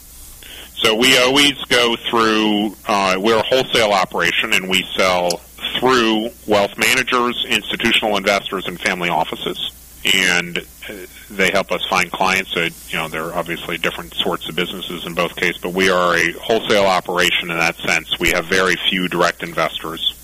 So 0.76 0.94
we 0.94 1.18
always 1.18 1.54
go 1.64 1.96
through, 1.96 2.76
uh, 2.86 3.16
we're 3.18 3.38
a 3.38 3.46
wholesale 3.46 3.92
operation 3.92 4.52
and 4.52 4.68
we 4.68 4.84
sell 4.96 5.40
through 5.80 6.30
wealth 6.46 6.78
managers, 6.78 7.44
institutional 7.48 8.16
investors, 8.16 8.66
and 8.66 8.80
family 8.80 9.08
offices. 9.08 9.72
And 10.14 10.58
uh, 10.58 10.92
they 11.30 11.50
help 11.50 11.72
us 11.72 11.84
find 11.90 12.10
clients. 12.12 12.52
So, 12.52 12.60
you 12.62 12.96
know, 12.96 13.08
they're 13.08 13.34
obviously 13.34 13.76
different 13.76 14.14
sorts 14.14 14.48
of 14.48 14.54
businesses 14.54 15.04
in 15.04 15.14
both 15.14 15.34
cases, 15.34 15.60
but 15.60 15.72
we 15.72 15.90
are 15.90 16.16
a 16.16 16.32
wholesale 16.32 16.86
operation 16.86 17.50
in 17.50 17.58
that 17.58 17.76
sense. 17.76 18.18
We 18.18 18.30
have 18.30 18.46
very 18.46 18.76
few 18.88 19.08
direct 19.08 19.42
investors. 19.42 20.14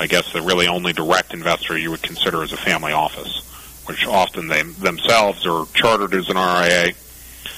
I 0.00 0.06
guess 0.06 0.32
the 0.32 0.40
really 0.40 0.66
only 0.66 0.94
direct 0.94 1.34
investor 1.34 1.76
you 1.76 1.90
would 1.90 2.02
consider 2.02 2.42
is 2.42 2.52
a 2.52 2.56
family 2.56 2.92
office, 2.92 3.46
which 3.86 4.06
often 4.06 4.48
they 4.48 4.62
themselves 4.62 5.46
are 5.46 5.66
chartered 5.74 6.14
as 6.14 6.30
an 6.30 6.36
RIA. 6.36 6.94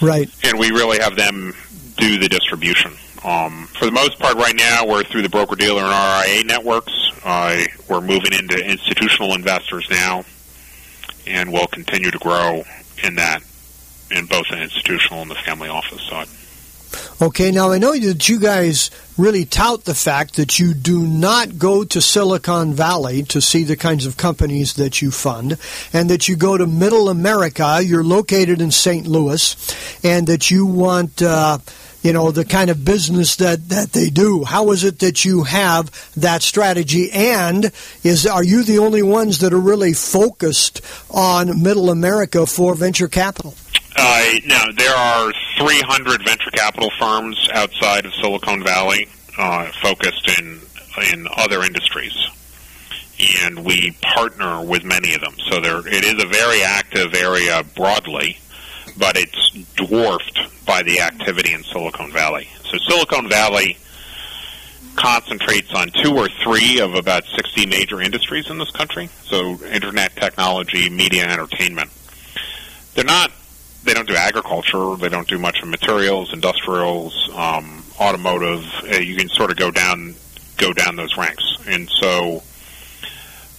Right. 0.01 0.29
And 0.45 0.59
we 0.59 0.71
really 0.71 0.99
have 0.99 1.15
them 1.15 1.55
do 1.97 2.19
the 2.19 2.29
distribution. 2.29 2.93
Um, 3.25 3.69
for 3.79 3.85
the 3.85 3.93
most 3.93 4.19
part, 4.19 4.35
right 4.35 4.57
now, 4.57 4.85
we're 4.85 5.05
through 5.05 5.23
the 5.23 5.29
broker 5.29 5.55
dealer 5.55 5.83
and 5.83 6.27
RIA 6.27 6.43
networks. 6.45 6.93
Uh, 7.25 7.63
we're 7.89 8.01
moving 8.01 8.33
into 8.33 8.59
institutional 8.59 9.35
investors 9.35 9.87
now, 9.89 10.25
and 11.27 11.53
we'll 11.53 11.67
continue 11.67 12.11
to 12.11 12.19
grow 12.19 12.65
in 13.03 13.17
that, 13.17 13.43
in 14.11 14.27
both 14.27 14.47
the 14.51 14.61
institutional 14.61 15.23
and 15.23 15.31
the 15.31 15.37
family 15.37 15.69
office 15.69 16.03
side. 16.03 16.29
Okay, 17.21 17.51
now 17.51 17.73
I 17.73 17.79
know 17.79 17.97
that 17.99 18.29
you 18.29 18.39
guys 18.39 18.91
really 19.17 19.45
tout 19.45 19.85
the 19.85 19.95
fact 19.95 20.37
that 20.37 20.59
you 20.59 20.75
do 20.75 21.01
not 21.01 21.59
go 21.59 21.85
to 21.85 22.01
Silicon 22.01 22.75
Valley 22.75 23.23
to 23.25 23.41
see 23.41 23.65
the 23.65 23.77
kinds 23.77 24.07
of 24.07 24.17
companies 24.17 24.75
that 24.75 25.01
you 25.01 25.11
fund, 25.11 25.57
and 25.93 26.11
that 26.11 26.29
you 26.29 26.37
go 26.37 26.57
to 26.57 26.67
Middle 26.67 27.09
America. 27.09 27.81
You're 27.83 28.05
located 28.05 28.61
in 28.61 28.71
St. 28.71 29.07
Louis, 29.07 29.57
and 30.05 30.27
that 30.27 30.51
you 30.51 30.67
want. 30.67 31.23
Uh, 31.23 31.59
you 32.03 32.13
know 32.13 32.31
the 32.31 32.45
kind 32.45 32.71
of 32.71 32.85
business 32.85 33.37
that 33.37 33.69
that 33.69 33.93
they 33.93 34.11
do. 34.11 34.45
How 34.45 34.71
is 34.73 34.85
it 34.85 34.99
that 35.01 35.25
you 35.25 35.45
have 35.45 35.91
that 36.17 36.43
strategy? 36.43 37.11
And 37.13 37.73
is 38.03 38.27
are 38.27 38.45
you 38.45 38.65
the 38.65 38.79
only 38.79 39.03
ones 39.03 39.39
that 39.39 39.53
are 39.53 39.61
really 39.61 39.93
focused 39.93 40.81
on 41.11 41.63
middle 41.63 41.91
america 41.91 42.47
for 42.47 42.75
venture 42.75 43.09
capital? 43.09 43.55
Uh, 43.95 44.25
no, 44.47 44.59
there 44.77 44.95
are 44.95 45.33
300 45.59 46.25
venture 46.25 46.51
capital 46.51 46.91
firms 46.99 47.49
outside 47.53 48.07
of 48.07 48.15
Silicon 48.15 48.65
Valley 48.65 49.07
uh, 49.39 49.71
focused 49.83 50.39
in 50.39 50.61
in 51.11 51.27
other 51.37 51.63
industries, 51.63 52.15
and 53.43 53.65
we 53.65 53.97
partner 54.03 54.63
with 54.63 54.85
many 54.85 55.15
of 55.15 55.21
them. 55.21 55.35
So 55.51 55.61
there, 55.61 55.79
it 55.87 56.05
is 56.05 56.23
a 56.23 56.27
very 56.27 56.63
active 56.63 57.15
area 57.15 57.63
broadly, 57.75 58.39
but 58.97 59.17
it's 59.17 59.51
dwarfed 59.77 60.41
by 60.67 60.83
the 60.83 61.01
activity 61.01 61.53
in 61.53 61.63
Silicon 61.65 62.13
Valley. 62.13 62.49
So 62.65 62.79
Silicon 62.79 63.29
Valley 63.29 63.77
concentrates 64.97 65.73
on 65.75 65.91
two 66.03 66.17
or 66.17 66.29
three 66.29 66.81
of 66.81 66.95
about 66.95 67.25
60 67.25 67.67
major 67.67 68.01
industries 68.01 68.51
in 68.51 68.59
this 68.59 68.71
country. 68.71 69.09
So 69.25 69.63
internet 69.65 70.15
technology, 70.17 70.91
media, 70.91 71.25
entertainment. 71.25 71.91
They're 72.95 73.05
not 73.05 73.33
they 73.85 73.95
don't 73.95 74.07
do 74.07 74.15
agriculture. 74.15 74.95
They 74.97 75.09
don't 75.09 75.27
do 75.27 75.39
much 75.39 75.61
of 75.61 75.69
materials, 75.69 76.33
industrials, 76.33 77.29
um, 77.35 77.83
automotive. 78.01 78.65
Uh, 78.85 78.97
you 78.99 79.17
can 79.17 79.29
sort 79.29 79.51
of 79.51 79.57
go 79.57 79.71
down 79.71 80.15
go 80.57 80.73
down 80.73 80.95
those 80.97 81.17
ranks, 81.17 81.59
and 81.67 81.89
so 81.91 82.43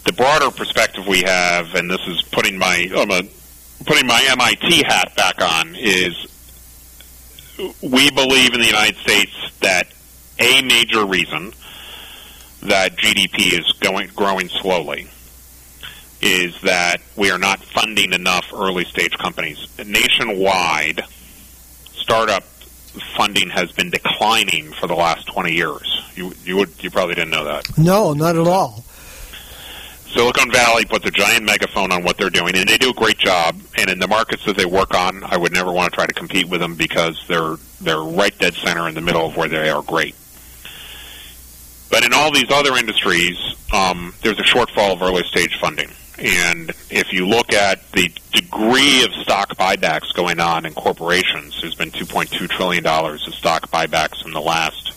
the 0.06 0.14
broader 0.14 0.52
perspective 0.52 1.06
we 1.08 1.22
have, 1.24 1.76
and 1.76 1.90
this 1.90 2.00
is 2.08 2.22
putting 2.32 2.58
my 2.58 2.88
um, 2.96 3.12
a, 3.12 3.24
putting 3.86 4.08
my 4.08 4.26
MIT 4.32 4.84
hat 4.86 5.16
back 5.16 5.42
on, 5.42 5.76
is 5.76 6.28
we 7.82 8.10
believe 8.12 8.54
in 8.54 8.60
the 8.60 8.68
United 8.68 8.98
States 8.98 9.32
that 9.62 9.88
a 10.40 10.62
major 10.62 11.06
reason 11.06 11.54
that 12.62 12.96
GDP 12.96 13.60
is 13.60 13.72
going 13.80 14.10
growing 14.16 14.50
slowly 14.50 15.08
is 16.22 16.60
that 16.62 16.98
we 17.18 17.30
are 17.32 17.38
not 17.38 17.62
funding 17.62 18.14
enough 18.14 18.46
early 18.54 18.86
stage 18.86 19.12
companies. 19.18 19.68
Nationwide, 19.78 21.02
startup 21.92 22.44
funding 23.18 23.50
has 23.50 23.72
been 23.74 23.90
declining 23.90 24.72
for 24.72 24.88
the 24.88 24.96
last 24.96 25.28
20 25.28 25.54
years. 25.54 26.02
You 26.16 26.34
you 26.44 26.58
would 26.58 26.82
you 26.84 26.90
probably 26.92 27.16
didn't 27.16 27.32
know 27.32 27.46
that. 27.46 27.78
No, 27.78 28.14
not 28.14 28.38
at 28.38 28.48
all. 28.48 28.86
Silicon 30.14 30.52
Valley 30.52 30.86
puts 30.86 31.06
a 31.08 31.12
giant 31.12 31.44
megaphone 31.44 31.92
on 31.92 32.04
what 32.04 32.18
they're 32.18 32.30
doing, 32.30 32.56
and 32.56 32.70
they 32.70 32.78
do 32.78 32.92
a 32.92 32.94
great 32.94 33.18
job. 33.18 33.60
And 33.78 33.90
in 33.90 34.00
the 34.00 34.08
markets 34.08 34.46
that 34.46 34.56
they 34.56 34.66
work 34.66 34.94
on, 34.94 35.24
I 35.24 35.38
would 35.38 35.52
never 35.52 35.72
want 35.72 35.92
to 35.92 35.96
try 35.96 36.06
to 36.06 36.14
compete 36.14 36.48
with 36.48 36.62
them 36.62 36.76
because 36.76 37.24
they're 37.28 37.56
they're 37.82 38.02
right 38.02 38.38
dead 38.38 38.54
center 38.54 38.88
in 38.88 38.94
the 38.94 39.02
middle 39.02 39.26
of 39.26 39.36
where 39.36 39.50
they 39.50 39.70
are 39.70 39.82
great. 39.82 40.16
But 41.90 42.06
in 42.06 42.14
all 42.14 42.32
these 42.32 42.50
other 42.52 42.76
industries, 42.76 43.38
um, 43.74 44.14
there's 44.22 44.40
a 44.40 44.44
shortfall 44.44 44.94
of 44.94 45.02
early 45.02 45.24
stage 45.24 45.58
funding. 45.60 45.90
And 46.18 46.70
if 46.92 47.12
you 47.12 47.28
look 47.28 47.52
at 47.54 47.92
the 47.92 48.12
degree 48.32 49.04
of 49.04 49.12
stock 49.24 49.56
buybacks 49.58 50.14
going 50.14 50.40
on 50.40 50.66
in 50.66 50.74
corporations, 50.74 51.60
there's 51.60 51.76
been 51.76 51.92
$2.2 51.92 52.50
trillion 52.50 52.86
of 52.86 53.34
stock 53.34 53.70
buybacks 53.72 54.26
in 54.26 54.32
the 54.32 54.42
last 54.42 54.94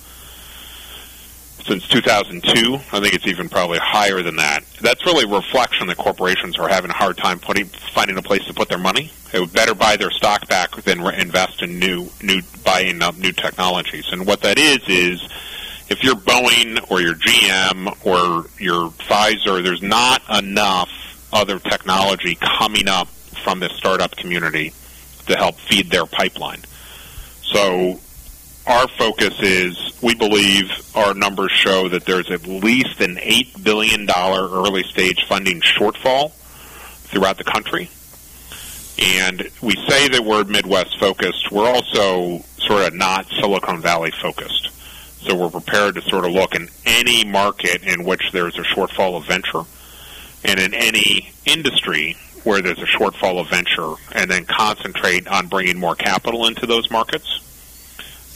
since 1.67 1.87
2002. 1.89 2.75
I 2.75 3.01
think 3.01 3.15
it's 3.15 3.27
even 3.27 3.49
probably 3.49 3.79
higher 3.79 4.23
than 4.23 4.37
that. 4.37 4.65
That's 4.81 5.05
really 5.05 5.25
a 5.25 5.35
reflection 5.35 5.89
that 5.89 5.97
corporations 5.97 6.59
are 6.59 6.69
having 6.69 6.91
a 6.91 6.95
hard 6.95 7.17
time 7.17 7.39
putting 7.39 7.67
finding 7.67 8.17
a 8.17 8.23
place 8.23 8.45
to 8.47 8.55
put 8.55 8.69
their 8.69 8.79
money. 8.79 9.11
They 9.33 9.41
would 9.41 9.53
better 9.53 9.75
buy 9.75 9.97
their 9.97 10.11
stock 10.11 10.49
back 10.49 10.71
than 10.83 11.01
invest 11.07 11.63
in 11.63 11.79
new 11.79 12.09
new 12.23 12.43
buying 12.65 13.03
up 13.03 13.17
new 13.17 13.33
technologies. 13.33 14.07
And 14.13 14.27
what 14.27 14.43
that 14.43 14.59
is 14.59 14.79
is 14.89 15.23
if 15.89 16.03
you're 16.03 16.17
Boeing 16.17 16.91
or 16.91 17.01
your 17.01 17.15
GM 17.15 18.07
or 18.07 18.49
your 18.59 18.91
Pfizer, 18.91 19.63
there's 19.63 19.83
not 19.83 20.23
enough 20.31 20.91
other 21.33 21.59
technology 21.59 22.37
coming 22.37 22.89
up 22.89 23.09
from 23.09 23.61
the 23.61 23.69
startup 23.71 24.17
community 24.17 24.73
to 25.27 25.37
help 25.37 25.57
feed 25.57 25.91
their 25.91 26.07
pipeline. 26.07 26.63
So 27.43 28.01
our 28.67 28.89
focus 28.89 29.35
is 29.41 29.93
we 30.03 30.15
believe 30.15 30.71
our 30.97 31.15
numbers 31.15 31.53
show 31.53 31.89
that 31.89 32.05
there's 32.05 32.31
at 32.31 32.47
least 32.47 33.01
an 33.01 33.17
$8 33.17 33.63
billion 33.63 34.09
early 34.11 34.83
stage 34.85 35.25
funding 35.29 35.61
shortfall 35.61 36.33
throughout 36.33 37.39
the 37.39 37.45
country. 37.45 37.89
And 38.99 39.49
we 39.63 39.75
say 39.89 40.09
that 40.09 40.25
we're 40.25 40.45
Midwest 40.45 40.99
focused. 40.99 41.53
We're 41.53 41.69
also 41.69 42.45
sort 42.59 42.87
of 42.87 42.95
not 42.95 43.27
Silicon 43.41 43.81
Valley 43.81 44.11
focused. 44.21 44.71
So 45.21 45.37
we're 45.37 45.51
prepared 45.51 45.97
to 45.97 46.03
sort 46.03 46.25
of 46.25 46.33
look 46.33 46.55
in 46.55 46.69
any 46.85 47.25
market 47.25 47.83
in 47.83 48.05
which 48.05 48.31
there's 48.33 48.59
a 48.59 48.63
shortfall 48.63 49.17
of 49.17 49.27
venture 49.27 49.63
and 50.45 50.61
in 50.61 50.75
any 50.75 51.33
industry 51.45 52.17
where 52.45 52.63
there's 52.63 52.79
a 52.81 52.87
shortfall 52.87 53.41
of 53.41 53.49
venture 53.49 53.95
and 54.13 54.31
then 54.31 54.45
concentrate 54.45 55.27
on 55.27 55.49
bringing 55.49 55.79
more 55.79 55.97
capital 55.97 56.47
into 56.47 56.67
those 56.67 56.91
markets. 56.91 57.41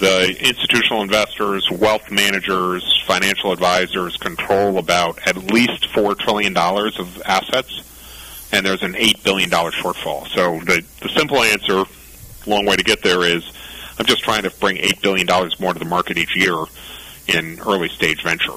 The 0.01 0.35
institutional 0.41 1.03
investors, 1.03 1.71
wealth 1.71 2.11
managers, 2.11 3.05
financial 3.07 3.53
advisors 3.53 4.17
control 4.17 4.79
about 4.79 5.19
at 5.27 5.37
least 5.37 5.89
$4 5.93 6.19
trillion 6.19 6.57
of 6.57 7.23
assets, 7.27 8.49
and 8.51 8.65
there's 8.65 8.83
an 8.83 8.95
$8 8.95 9.23
billion 9.23 9.51
shortfall. 9.51 10.27
So 10.29 10.59
the, 10.61 10.83
the 11.03 11.11
simple 11.11 11.43
answer, 11.43 11.85
long 12.47 12.65
way 12.65 12.77
to 12.77 12.83
get 12.83 13.03
there, 13.03 13.25
is 13.25 13.45
I'm 13.99 14.07
just 14.07 14.23
trying 14.23 14.45
to 14.45 14.51
bring 14.53 14.79
$8 14.79 15.03
billion 15.03 15.27
more 15.61 15.75
to 15.75 15.79
the 15.79 15.85
market 15.85 16.17
each 16.17 16.35
year 16.35 16.57
in 17.29 17.61
early 17.61 17.91
stage 17.91 18.23
venture. 18.23 18.57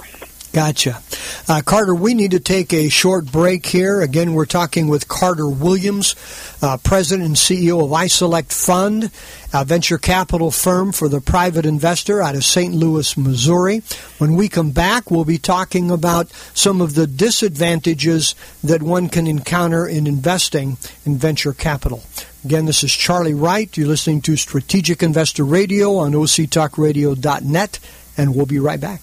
Gotcha. 0.54 1.02
Uh, 1.50 1.64
Carter, 1.66 1.96
we 1.96 2.14
need 2.14 2.30
to 2.32 2.40
take 2.40 2.74
a 2.74 2.88
short 2.88 3.32
break 3.32 3.66
here. 3.66 4.02
Again, 4.02 4.36
we're 4.36 4.46
talking 4.46 4.88
with 4.88 5.08
Carter 5.08 5.50
Williams, 5.50 6.16
uh, 6.62 6.78
President 6.78 7.26
and 7.26 7.36
CEO 7.36 7.84
of 7.84 7.90
iSelect 7.90 8.54
Fund, 8.54 9.10
a 9.52 9.66
venture 9.66 9.98
capital 9.98 10.52
firm 10.52 10.92
for 10.92 11.10
the 11.10 11.22
private 11.22 11.66
investor 11.66 12.22
out 12.22 12.36
of 12.36 12.46
St. 12.46 12.72
Louis, 12.72 13.18
Missouri. 13.18 13.82
When 14.20 14.36
we 14.36 14.48
come 14.48 14.70
back, 14.70 15.10
we'll 15.10 15.26
be 15.26 15.40
talking 15.40 15.90
about 15.90 16.30
some 16.54 16.82
of 16.82 16.94
the 16.94 17.08
disadvantages 17.08 18.36
that 18.64 18.84
one 18.84 19.10
can 19.10 19.26
encounter 19.26 19.88
in 19.88 20.06
investing 20.06 20.78
in 21.04 21.18
venture 21.18 21.54
capital. 21.54 22.04
Again, 22.46 22.66
this 22.66 22.84
is 22.84 22.94
Charlie 22.94 23.34
Wright. 23.34 23.76
You're 23.76 23.88
listening 23.88 24.22
to 24.22 24.36
Strategic 24.36 25.02
Investor 25.02 25.46
Radio 25.46 25.96
on 25.96 26.12
OCTalkRadio.net, 26.12 27.80
and 28.18 28.36
we'll 28.36 28.46
be 28.46 28.60
right 28.60 28.80
back. 28.80 29.02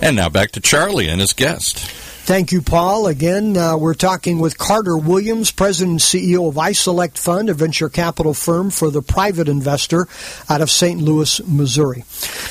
And 0.00 0.14
now 0.14 0.28
back 0.28 0.52
to 0.52 0.60
Charlie 0.60 1.08
and 1.08 1.20
his 1.20 1.32
guest. 1.32 1.90
Thank 2.28 2.52
you, 2.52 2.60
Paul. 2.60 3.06
Again, 3.06 3.56
uh, 3.56 3.78
we're 3.78 3.94
talking 3.94 4.38
with 4.38 4.58
Carter 4.58 4.98
Williams, 4.98 5.50
President 5.50 5.92
and 5.92 5.98
CEO 5.98 6.46
of 6.46 6.56
iSelect 6.56 7.16
Fund, 7.16 7.48
a 7.48 7.54
venture 7.54 7.88
capital 7.88 8.34
firm 8.34 8.68
for 8.68 8.90
the 8.90 9.00
private 9.00 9.48
investor 9.48 10.06
out 10.46 10.60
of 10.60 10.70
St. 10.70 11.00
Louis, 11.00 11.40
Missouri. 11.46 12.04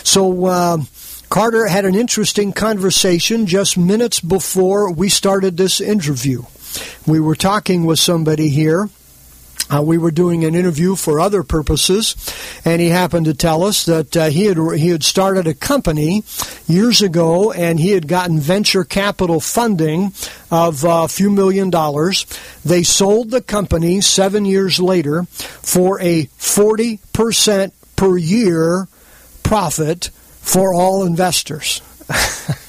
So, 0.04 0.48
uh, 0.48 0.78
Carter 1.30 1.68
had 1.68 1.86
an 1.86 1.94
interesting 1.94 2.54
conversation 2.54 3.46
just 3.46 3.78
minutes 3.78 4.20
before 4.20 4.92
we 4.92 5.10
started 5.10 5.58
this 5.58 5.80
interview. 5.80 6.42
We 7.06 7.20
were 7.20 7.36
talking 7.36 7.86
with 7.86 8.00
somebody 8.00 8.50
here 8.50 8.90
uh, 9.70 9.82
we 9.82 9.98
were 9.98 10.12
doing 10.12 10.44
an 10.44 10.56
interview 10.56 10.96
for 10.96 11.20
other 11.20 11.44
purposes, 11.44 12.16
and 12.64 12.82
he 12.82 12.90
happened 12.90 13.26
to 13.26 13.34
tell 13.34 13.64
us 13.64 13.86
that 13.86 14.16
uh, 14.16 14.26
he 14.30 14.46
had 14.46 14.58
he 14.76 14.90
had 14.90 15.04
started 15.04 15.48
a 15.48 15.54
company 15.54 16.24
years 16.68 17.02
ago, 17.02 17.52
and 17.52 17.80
he 17.80 17.92
had 17.92 18.08
gotten 18.08 18.40
venture 18.40 18.84
capital 18.84 19.40
funding 19.40 20.14
of 20.50 20.86
uh, 20.86 21.04
a 21.04 21.08
few 21.08 21.30
million 21.30 21.70
dollars. 21.70 22.26
They 22.64 22.84
sold 22.84 23.32
the 23.32 23.42
company 23.42 24.02
seven 24.02 24.46
years 24.46 24.80
later 24.80 25.24
for 25.24 26.00
a 26.02 26.26
forty 26.38 27.00
percent 27.14 27.74
per 27.96 28.18
year 28.18 28.88
profit 29.44 30.12
for 30.42 30.74
all 30.74 31.06
investors. 31.06 31.82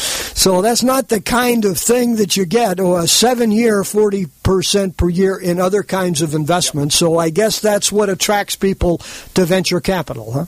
So 0.00 0.62
that's 0.62 0.82
not 0.82 1.08
the 1.08 1.20
kind 1.20 1.64
of 1.64 1.78
thing 1.78 2.16
that 2.16 2.36
you 2.36 2.44
get, 2.46 2.80
or 2.80 3.00
a 3.00 3.06
seven 3.06 3.50
year, 3.50 3.82
40% 3.82 4.96
per 4.96 5.08
year 5.08 5.38
in 5.38 5.60
other 5.60 5.82
kinds 5.82 6.22
of 6.22 6.34
investments. 6.34 6.94
So 6.94 7.18
I 7.18 7.30
guess 7.30 7.60
that's 7.60 7.92
what 7.92 8.08
attracts 8.08 8.56
people 8.56 8.98
to 9.34 9.44
venture 9.44 9.80
capital, 9.80 10.32
huh? 10.32 10.46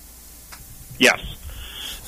Yes. 0.98 1.20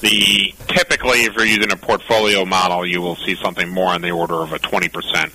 The 0.00 0.54
typically, 0.68 1.20
if 1.24 1.34
you're 1.34 1.46
using 1.46 1.72
a 1.72 1.76
portfolio 1.76 2.44
model, 2.44 2.86
you 2.86 3.00
will 3.00 3.16
see 3.16 3.36
something 3.36 3.68
more 3.68 3.88
on 3.88 4.02
the 4.02 4.10
order 4.10 4.34
of 4.34 4.52
a 4.52 4.58
20% 4.58 5.32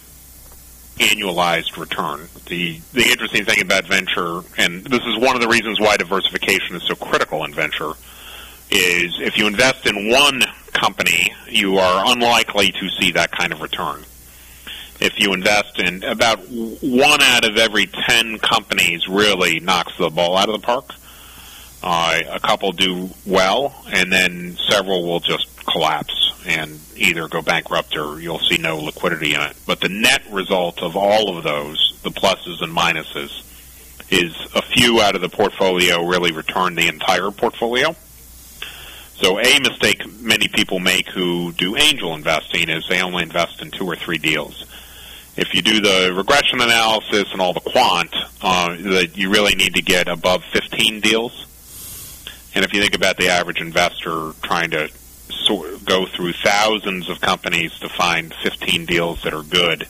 annualized 1.00 1.78
return. 1.78 2.28
The 2.48 2.80
the 2.94 3.04
interesting 3.04 3.46
thing 3.46 3.62
about 3.62 3.86
venture, 3.86 4.42
and 4.58 4.84
this 4.84 5.02
is 5.02 5.18
one 5.18 5.36
of 5.36 5.42
the 5.42 5.48
reasons 5.48 5.80
why 5.80 5.98
diversification 5.98 6.76
is 6.76 6.84
so 6.84 6.96
critical 6.96 7.44
in 7.46 7.54
venture, 7.54 7.92
is 8.70 9.20
if 9.20 9.38
you 9.38 9.48
invest 9.48 9.88
in 9.88 10.10
one 10.10 10.44
company, 10.74 11.34
you 11.48 11.78
are 11.78 12.12
unlikely 12.12 12.72
to 12.72 12.90
see 12.90 13.12
that 13.14 13.32
kind 13.32 13.54
of 13.54 13.62
return. 13.62 14.04
If 15.00 15.18
you 15.18 15.34
invest 15.34 15.80
in 15.80 16.04
about 16.04 16.40
one 16.50 17.22
out 17.22 17.50
of 17.50 17.58
every 17.58 17.88
ten 17.88 18.38
companies, 18.38 19.08
really 19.08 19.60
knocks 19.60 19.98
the 19.98 20.10
ball 20.10 20.38
out 20.38 20.50
of 20.50 20.60
the 20.60 20.66
park. 20.66 20.94
Uh, 21.82 22.20
a 22.30 22.40
couple 22.42 22.74
do 22.74 23.10
well, 23.26 23.74
and 23.90 24.12
then 24.12 24.58
several 24.70 25.08
will 25.08 25.22
just 25.22 25.66
collapse 25.66 26.34
and 26.46 26.80
either 26.98 27.28
go 27.28 27.42
bankrupt 27.42 27.96
or 27.96 28.20
you'll 28.20 28.40
see 28.40 28.58
no 28.58 28.78
liquidity 28.78 29.34
in 29.34 29.42
it. 29.42 29.56
But 29.66 29.80
the 29.80 29.90
net 29.90 30.22
result 30.32 30.82
of 30.82 30.98
all 30.98 31.38
of 31.38 31.44
those, 31.44 32.00
the 32.04 32.10
pluses 32.10 32.62
and 32.62 32.76
minuses, 32.76 33.46
is 34.12 34.36
a 34.56 34.62
few 34.62 35.00
out 35.02 35.16
of 35.16 35.22
the 35.22 35.30
portfolio 35.30 36.06
really 36.06 36.32
return 36.32 36.76
the 36.76 36.88
entire 36.88 37.32
portfolio. 37.32 37.96
So 39.20 39.38
a 39.38 39.60
mistake 39.60 40.02
many 40.22 40.48
people 40.48 40.80
make 40.80 41.10
who 41.10 41.52
do 41.52 41.76
angel 41.76 42.16
investing 42.16 42.70
is 42.70 42.88
they 42.88 43.02
only 43.02 43.24
invest 43.24 43.62
in 43.62 43.70
two 43.70 43.86
or 43.86 43.98
three 43.98 44.18
deals. 44.18 44.66
If 45.36 45.54
you 45.54 45.62
do 45.62 45.82
the 45.82 46.14
regression 46.16 46.62
analysis 46.62 47.30
and 47.34 47.42
all 47.42 47.52
the 47.52 47.60
quant, 47.60 48.16
uh, 48.42 48.78
that 48.78 49.18
you 49.18 49.30
really 49.30 49.56
need 49.56 49.76
to 49.76 49.82
get 49.82 50.08
above 50.08 50.46
15 50.46 51.02
deals. 51.02 51.46
And 52.56 52.64
if 52.64 52.74
you 52.74 52.82
think 52.82 52.96
about 52.96 53.18
the 53.18 53.28
average 53.28 53.60
investor 53.60 54.32
trying 54.42 54.72
to 54.72 54.90
sort, 55.30 55.84
go 55.84 56.06
through 56.06 56.34
thousands 56.34 57.10
of 57.10 57.20
companies 57.20 57.78
to 57.80 57.90
find 57.90 58.34
15 58.34 58.86
deals 58.86 59.24
that 59.24 59.34
are 59.34 59.44
good, 59.44 59.86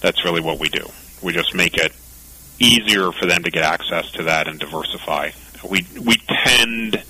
that's 0.00 0.24
really 0.24 0.40
what 0.40 0.60
we 0.60 0.68
do. 0.68 0.88
We 1.22 1.32
just 1.32 1.56
make 1.56 1.76
it 1.76 1.92
easier 2.60 3.10
for 3.10 3.26
them 3.26 3.42
to 3.42 3.50
get 3.50 3.64
access 3.64 4.12
to 4.12 4.22
that 4.24 4.46
and 4.46 4.60
diversify. 4.60 5.32
We 5.68 5.86
we 6.00 6.14
tend 6.28 7.02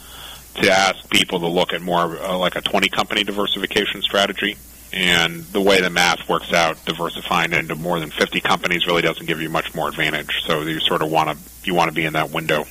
to 0.55 0.71
ask 0.71 1.09
people 1.11 1.41
to 1.41 1.49
look 1.49 1.73
at 1.73 1.83
more 1.83 2.19
uh, 2.19 2.37
like 2.37 2.57
a 2.57 2.61
20 2.61 2.89
company 2.89 3.25
diversification 3.25 4.03
strategy. 4.03 4.57
And 4.93 5.43
the 5.47 5.61
way 5.61 5.81
the 5.81 5.91
math 5.91 6.29
works 6.29 6.53
out, 6.53 6.85
diversifying 6.85 7.53
into 7.53 7.75
more 7.75 7.99
than 7.99 8.11
50 8.11 8.41
companies 8.41 8.87
really 8.87 9.03
doesn't 9.03 9.27
give 9.27 9.41
you 9.41 9.51
much 9.51 9.75
more 9.75 9.89
advantage. 9.89 10.43
So 10.47 10.63
you 10.63 10.79
sort 10.79 11.03
of 11.03 11.11
want 11.11 11.31
to 11.31 11.39
you 11.65 11.75
want 11.75 11.89
to 11.89 11.95
be 11.95 12.05
in 12.05 12.13
that 12.13 12.31
window. 12.31 12.67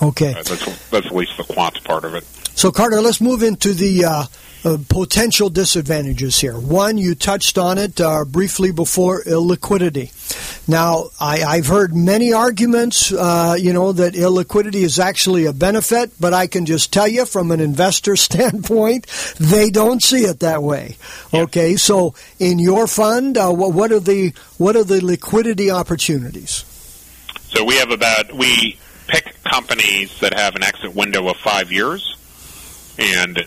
Okay, 0.00 0.30
uh, 0.30 0.42
that's 0.42 0.90
that's 0.90 1.06
at 1.06 1.14
least 1.14 1.36
the 1.36 1.44
quant 1.44 1.82
part 1.82 2.04
of 2.04 2.14
it. 2.14 2.24
So 2.54 2.70
Carter, 2.70 3.00
let's 3.00 3.20
move 3.20 3.42
into 3.42 3.72
the 3.72 4.04
uh, 4.64 4.78
potential 4.88 5.50
disadvantages 5.50 6.40
here. 6.40 6.58
One, 6.58 6.96
you 6.96 7.14
touched 7.14 7.58
on 7.58 7.78
it 7.78 8.00
uh, 8.00 8.24
briefly 8.24 8.72
before 8.72 9.22
illiquidity. 9.22 10.10
Now, 10.66 11.10
I, 11.20 11.56
have 11.56 11.66
heard 11.66 11.94
many 11.94 12.32
arguments, 12.32 13.12
uh, 13.12 13.56
you 13.58 13.72
know, 13.74 13.92
that 13.92 14.14
illiquidity 14.14 14.82
is 14.82 14.98
actually 14.98 15.44
a 15.44 15.52
benefit, 15.52 16.12
but 16.18 16.32
I 16.32 16.46
can 16.46 16.64
just 16.64 16.92
tell 16.92 17.06
you 17.06 17.26
from 17.26 17.50
an 17.50 17.60
investor 17.60 18.16
standpoint, 18.24 19.06
they 19.38 19.70
don't 19.70 20.02
see 20.02 20.24
it 20.24 20.40
that 20.40 20.62
way. 20.62 20.96
Yeah. 21.32 21.42
Okay, 21.42 21.76
so 21.76 22.14
in 22.38 22.58
your 22.58 22.86
fund, 22.86 23.36
uh, 23.36 23.50
what 23.52 23.92
are 23.92 24.00
the 24.00 24.32
what 24.56 24.76
are 24.76 24.84
the 24.84 25.04
liquidity 25.04 25.70
opportunities? 25.70 26.64
So 27.54 27.64
we 27.64 27.76
have 27.76 27.90
about 27.90 28.32
we 28.32 28.78
pick 29.06 29.42
companies 29.44 30.18
that 30.20 30.32
have 30.34 30.56
an 30.56 30.62
exit 30.62 30.94
window 30.94 31.28
of 31.28 31.36
five 31.36 31.70
years, 31.70 32.16
and 32.98 33.38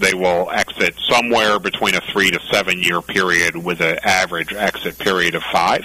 they 0.00 0.14
will 0.14 0.50
exit 0.50 0.94
somewhere 1.08 1.58
between 1.58 1.94
a 1.94 2.00
three 2.12 2.30
to 2.30 2.40
seven 2.50 2.82
year 2.82 3.00
period 3.02 3.56
with 3.56 3.80
an 3.80 3.98
average 4.02 4.52
exit 4.52 4.98
period 4.98 5.34
of 5.34 5.42
five. 5.52 5.84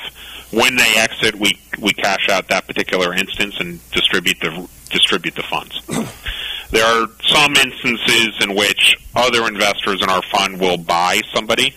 When 0.52 0.76
they 0.76 0.96
exit, 0.96 1.36
we 1.36 1.60
we 1.80 1.94
cash 1.94 2.30
out 2.30 2.48
that 2.50 2.68
particular 2.68 3.14
instance 3.14 3.60
and 3.60 3.80
distribute 3.92 4.40
the 4.40 4.68
distribute 4.90 5.36
the 5.36 5.44
funds. 5.44 5.82
there 6.72 6.86
are 6.86 7.08
some 7.22 7.54
instances 7.56 8.36
in 8.42 8.56
which 8.56 8.96
other 9.16 9.48
investors 9.48 10.02
in 10.02 10.10
our 10.10 10.22
fund 10.32 10.60
will 10.60 10.78
buy 10.78 11.22
somebody 11.34 11.76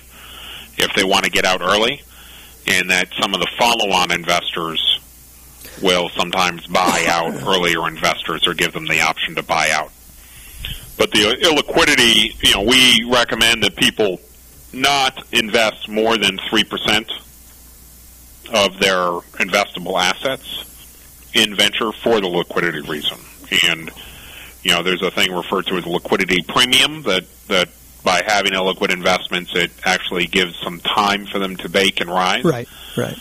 if 0.79 0.93
they 0.95 1.05
want 1.05 1.25
to 1.25 1.31
get 1.31 1.45
out 1.45 1.61
early, 1.61 2.01
and 2.67 2.91
that 2.91 3.09
some 3.21 3.35
of 3.35 3.41
the 3.41 3.49
follow-on 3.59 4.13
investors 4.13 5.01
will 5.83 6.09
sometimes 6.11 6.67
buy 6.67 7.05
out 7.09 7.35
earlier 7.47 7.87
investors 7.89 8.47
or 8.47 8.55
give 8.55 8.73
them 8.73 8.87
the 8.87 9.01
option 9.01 9.35
to 9.35 9.43
buy 9.43 9.71
out. 9.71 9.91
But 11.01 11.13
the 11.13 11.35
illiquidity, 11.41 12.37
you 12.45 12.53
know, 12.55 12.61
we 12.61 13.11
recommend 13.11 13.63
that 13.63 13.75
people 13.75 14.21
not 14.75 15.19
invest 15.33 15.89
more 15.89 16.19
than 16.19 16.37
3% 16.37 17.11
of 18.53 18.79
their 18.79 18.99
investable 19.41 19.99
assets 19.99 20.67
in 21.33 21.57
venture 21.57 21.91
for 21.93 22.21
the 22.21 22.29
liquidity 22.29 22.83
reason. 22.83 23.17
And 23.67 23.91
You 24.63 24.73
know, 24.73 24.83
there's 24.83 25.01
a 25.01 25.11
thing 25.11 25.33
referred 25.33 25.67
to 25.69 25.77
as 25.77 25.87
liquidity 25.87 26.43
premium 26.43 27.03
that 27.05 27.25
that 27.49 27.71
by 28.05 28.23
having 28.27 28.53
illiquid 28.53 28.93
investments, 28.93 29.53
it 29.55 29.71
actually 29.85 30.27
gives 30.27 30.59
some 30.59 30.81
time 30.81 31.27
for 31.27 31.39
them 31.39 31.57
to 31.57 31.71
bake 31.71 32.01
and 32.01 32.11
rise. 32.11 32.45
Right, 32.45 32.69
right. 32.95 33.19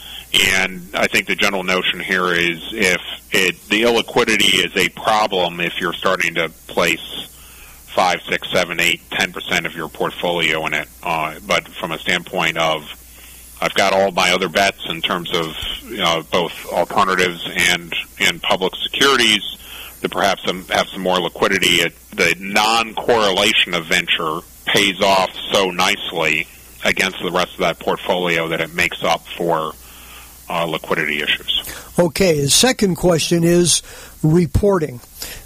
And 0.57 0.89
I 0.93 1.07
think 1.07 1.27
the 1.27 1.35
general 1.35 1.63
notion 1.63 2.01
here 2.01 2.27
is 2.33 2.73
if 2.73 3.01
it 3.31 3.55
the 3.69 3.83
illiquidity 3.83 4.65
is 4.65 4.75
a 4.75 4.89
problem 4.89 5.61
if 5.61 5.79
you're 5.79 5.93
starting 5.93 6.35
to 6.35 6.49
place 6.67 7.28
five, 7.99 8.21
six, 8.29 8.49
seven, 8.49 8.79
eight, 8.79 9.01
ten 9.11 9.33
percent 9.33 9.65
of 9.65 9.75
your 9.75 9.89
portfolio 9.89 10.65
in 10.67 10.73
it. 10.73 10.87
Uh, 11.03 11.37
but 11.45 11.67
from 11.67 11.91
a 11.91 11.99
standpoint 11.99 12.57
of 12.57 12.81
I've 13.61 13.73
got 13.73 13.91
all 13.91 14.11
my 14.11 14.31
other 14.31 14.47
bets 14.47 14.89
in 14.89 15.01
terms 15.01 15.35
of 15.35 15.53
you 15.83 15.97
know, 15.97 16.23
both 16.31 16.53
alternatives 16.71 17.45
and 17.45 17.93
and 18.21 18.41
public 18.41 18.73
securities 18.75 19.43
that 19.99 20.11
perhaps 20.11 20.45
some, 20.45 20.63
have 20.67 20.87
some 20.87 21.01
more 21.01 21.19
liquidity. 21.19 21.81
It, 21.81 21.93
the 22.11 22.35
non-correlation 22.39 23.73
of 23.73 23.87
venture 23.87 24.39
pays 24.65 25.01
off 25.01 25.35
so 25.51 25.69
nicely 25.71 26.47
against 26.85 27.21
the 27.21 27.31
rest 27.31 27.51
of 27.55 27.59
that 27.59 27.79
portfolio 27.79 28.47
that 28.47 28.61
it 28.61 28.73
makes 28.73 29.03
up 29.03 29.27
for 29.35 29.73
uh, 30.49 30.63
liquidity 30.63 31.21
issues. 31.21 31.69
Okay, 31.99 32.43
the 32.43 32.49
second 32.49 32.95
question 32.95 33.43
is 33.43 33.81
reporting. 34.23 35.01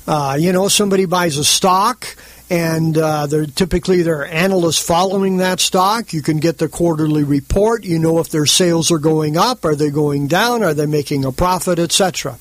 Uh, 0.06 0.38
you 0.40 0.54
know, 0.54 0.68
somebody 0.68 1.06
buys 1.06 1.38
a 1.38 1.44
stock 1.44 2.16
and 2.54 2.96
uh, 3.00 3.26
they're 3.26 3.48
typically 3.48 4.04
there 4.04 4.20
are 4.20 4.26
analysts 4.26 4.78
following 4.78 5.38
that 5.38 5.60
stock. 5.60 6.14
You 6.14 6.22
can 6.22 6.38
get 6.38 6.60
the 6.60 6.70
quarterly 6.70 7.24
report. 7.24 7.84
You 7.84 7.98
know 7.98 8.20
if 8.20 8.30
their 8.30 8.46
sales 8.46 8.92
are 8.92 9.00
going 9.00 9.38
up, 9.38 9.66
are 9.66 9.76
they 9.76 9.90
going 9.90 10.28
down, 10.28 10.62
are 10.62 10.76
they 10.76 10.86
making 10.86 11.26
a 11.26 11.32
profit, 11.32 11.80
etc. 11.80 12.38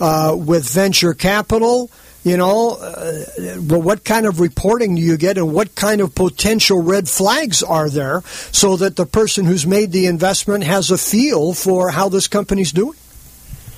Uh, 0.00 0.34
with 0.36 0.68
venture 0.68 1.14
capital, 1.14 1.92
you 2.24 2.36
know, 2.36 2.72
uh, 2.72 3.24
well, 3.60 3.80
what 3.80 4.02
kind 4.02 4.26
of 4.26 4.40
reporting 4.40 4.96
do 4.96 5.00
you 5.00 5.16
get, 5.16 5.38
and 5.38 5.54
what 5.54 5.76
kind 5.76 6.00
of 6.00 6.12
potential 6.12 6.82
red 6.82 7.08
flags 7.08 7.62
are 7.62 7.88
there, 7.88 8.22
so 8.50 8.76
that 8.78 8.96
the 8.96 9.06
person 9.06 9.44
who's 9.44 9.64
made 9.64 9.92
the 9.92 10.06
investment 10.06 10.64
has 10.64 10.90
a 10.90 10.98
feel 10.98 11.54
for 11.54 11.90
how 11.90 12.08
this 12.08 12.26
company's 12.26 12.72
doing? 12.72 12.98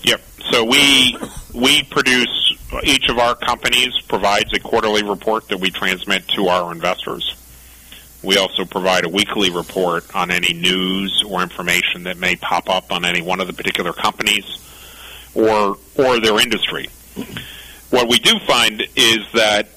Yep. 0.02 0.22
So 0.50 0.64
we 0.64 1.18
we 1.52 1.82
produce 1.82 2.47
each 2.82 3.08
of 3.08 3.18
our 3.18 3.34
companies 3.34 3.98
provides 4.08 4.52
a 4.52 4.60
quarterly 4.60 5.02
report 5.02 5.48
that 5.48 5.58
we 5.58 5.70
transmit 5.70 6.26
to 6.28 6.48
our 6.48 6.70
investors. 6.72 7.34
We 8.22 8.36
also 8.36 8.64
provide 8.64 9.04
a 9.04 9.08
weekly 9.08 9.50
report 9.50 10.14
on 10.14 10.30
any 10.30 10.52
news 10.52 11.24
or 11.26 11.42
information 11.42 12.04
that 12.04 12.18
may 12.18 12.36
pop 12.36 12.68
up 12.68 12.92
on 12.92 13.04
any 13.04 13.22
one 13.22 13.40
of 13.40 13.46
the 13.46 13.52
particular 13.52 13.92
companies 13.92 14.44
or 15.34 15.76
or 15.96 16.20
their 16.20 16.40
industry. 16.40 16.88
What 17.90 18.08
we 18.08 18.18
do 18.18 18.38
find 18.40 18.82
is 18.96 19.18
that 19.34 19.68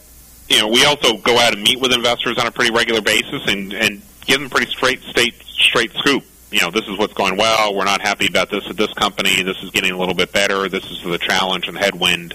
you 0.50 0.60
know 0.60 0.68
we 0.68 0.84
also 0.86 1.18
go 1.18 1.38
out 1.38 1.54
and 1.54 1.64
meet 1.64 1.80
with 1.80 1.94
investors 1.94 2.38
on 2.40 2.48
a 2.48 2.52
pretty 2.52 2.72
regular 2.74 3.02
basis 3.02 3.44
and 3.48 3.74
and 3.74 4.02
give 4.26 4.40
them 4.40 4.50
pretty 4.50 4.72
straight 4.72 5.02
state 5.04 5.36
straight 5.44 5.92
scoop. 5.94 6.24
You 6.52 6.60
know, 6.62 6.72
this 6.72 6.86
is 6.88 6.98
what's 6.98 7.14
going 7.14 7.38
well. 7.38 7.74
We're 7.74 7.86
not 7.86 8.02
happy 8.02 8.28
about 8.28 8.50
this 8.50 8.68
at 8.70 8.76
this 8.76 8.92
company. 8.94 9.42
This 9.44 9.64
is 9.64 9.70
getting 9.70 9.92
a 9.92 9.98
little 9.98 10.16
bit 10.16 10.34
better. 10.34 10.68
This 10.68 10.84
is 10.92 11.02
the 11.04 11.18
challenge 11.18 11.70
and 11.70 11.78
headwind 11.78 12.34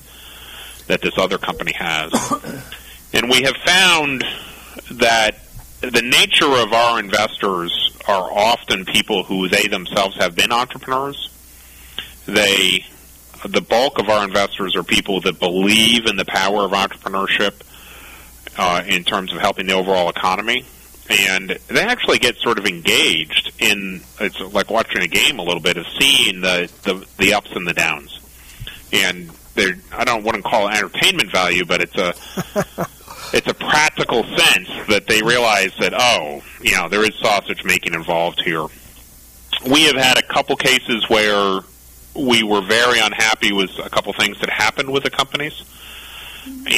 that 0.87 1.03
this 1.03 1.15
other 1.19 1.39
company 1.39 1.73
has. 1.75 2.13
and 3.13 3.31
we 3.31 3.43
have 3.43 3.57
found 3.65 4.25
that 4.93 5.39
the 5.81 6.03
nature 6.03 6.53
of 6.63 6.73
our 6.73 6.99
investors 6.99 7.97
are 8.09 8.31
often 8.33 8.85
people 8.85 9.25
who 9.25 9.49
they 9.49 9.67
themselves 9.67 10.17
have 10.17 10.35
been 10.35 10.53
entrepreneurs. 10.53 11.31
They 12.27 12.85
the 13.45 13.61
bulk 13.61 13.99
of 13.99 14.09
our 14.09 14.25
investors 14.25 14.75
are 14.75 14.83
people 14.83 15.21
that 15.21 15.39
believe 15.39 16.07
in 16.07 16.17
the 16.17 16.25
power 16.25 16.65
of 16.65 16.73
entrepreneurship 16.73 17.55
uh, 18.57 18.83
in 18.87 19.05
terms 19.05 19.33
of 19.33 19.39
helping 19.41 19.67
the 19.67 19.75
overall 19.75 20.09
economy. 20.09 20.65
And 21.09 21.51
they 21.69 21.83
actually 21.83 22.19
get 22.19 22.37
sort 22.37 22.59
of 22.59 22.67
engaged 22.67 23.53
in 23.61 24.01
it's 24.21 24.41
like 24.41 24.71
watching 24.71 25.03
a 25.03 25.07
game 25.07 25.39
a 25.39 25.43
little 25.43 25.61
bit 25.61 25.77
of 25.77 25.87
seeing 26.01 26.41
the 26.41 26.71
the, 26.83 27.07
the 27.19 27.35
ups 27.35 27.51
and 27.55 27.67
the 27.67 27.75
downs. 27.75 28.19
And 28.93 29.31
they're 29.57 29.75
I 29.93 30.05
don't 30.05 30.23
want 30.23 30.37
to 30.37 30.43
call 30.43 30.69
it 30.69 30.75
entertainment 30.77 31.33
value, 31.33 31.65
but 31.65 31.81
it's 31.81 31.97
a 31.97 32.09
it's 33.33 33.49
a 33.49 33.55
practical 33.55 34.23
sense 34.23 34.69
that 34.89 35.07
they 35.09 35.23
realize 35.23 35.73
that 35.81 35.93
oh, 35.95 36.43
you 36.63 36.77
know, 36.77 36.89
there 36.89 37.03
is 37.03 37.15
sausage 37.17 37.65
making 37.65 37.95
involved 37.95 38.41
here. 38.43 38.67
We 39.69 39.85
have 39.87 39.97
had 39.97 40.19
a 40.19 40.23
couple 40.23 40.57
cases 40.57 41.09
where 41.09 41.61
we 42.15 42.43
were 42.43 42.63
very 42.63 43.01
unhappy 43.01 43.53
with 43.53 43.71
a 43.79 43.91
couple 43.91 44.13
things 44.13 44.39
that 44.41 44.51
happened 44.51 44.91
with 44.91 45.03
the 45.03 45.11
companies, 45.11 45.65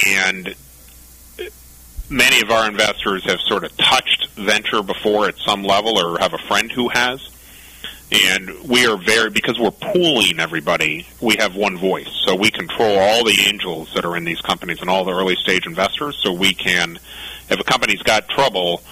and 0.07 0.55
many 2.09 2.41
of 2.41 2.51
our 2.51 2.69
investors 2.69 3.25
have 3.25 3.41
sort 3.41 3.65
of 3.65 3.77
touched 3.77 4.29
venture 4.31 4.83
before 4.83 5.29
at 5.29 5.37
some 5.39 5.63
level, 5.63 5.99
or 5.99 6.19
have 6.19 6.33
a 6.33 6.39
friend 6.39 6.71
who 6.73 6.89
has. 6.89 7.29
And 8.11 8.69
we 8.69 8.87
are 8.87 8.97
very 8.97 9.29
because 9.29 9.59
we're 9.59 9.71
pooling 9.71 10.41
everybody. 10.41 11.07
We 11.21 11.37
have 11.41 11.55
one 11.55 11.77
voice, 11.77 12.09
so 12.25 12.35
we 12.35 12.51
control 12.51 12.99
all 12.99 13.25
the 13.25 13.47
angels 13.47 13.93
that 13.95 14.07
are 14.07 14.17
in 14.17 14.25
these 14.25 14.41
companies 14.41 14.81
and 14.81 14.89
all 14.89 15.05
the 15.05 15.13
early 15.13 15.37
stage 15.37 15.67
investors. 15.67 16.19
So 16.23 16.33
we 16.33 16.55
can, 16.55 16.99
if 17.51 17.61
a 17.61 17.65
company's 17.65 18.03
got 18.03 18.27
trouble, 18.29 18.83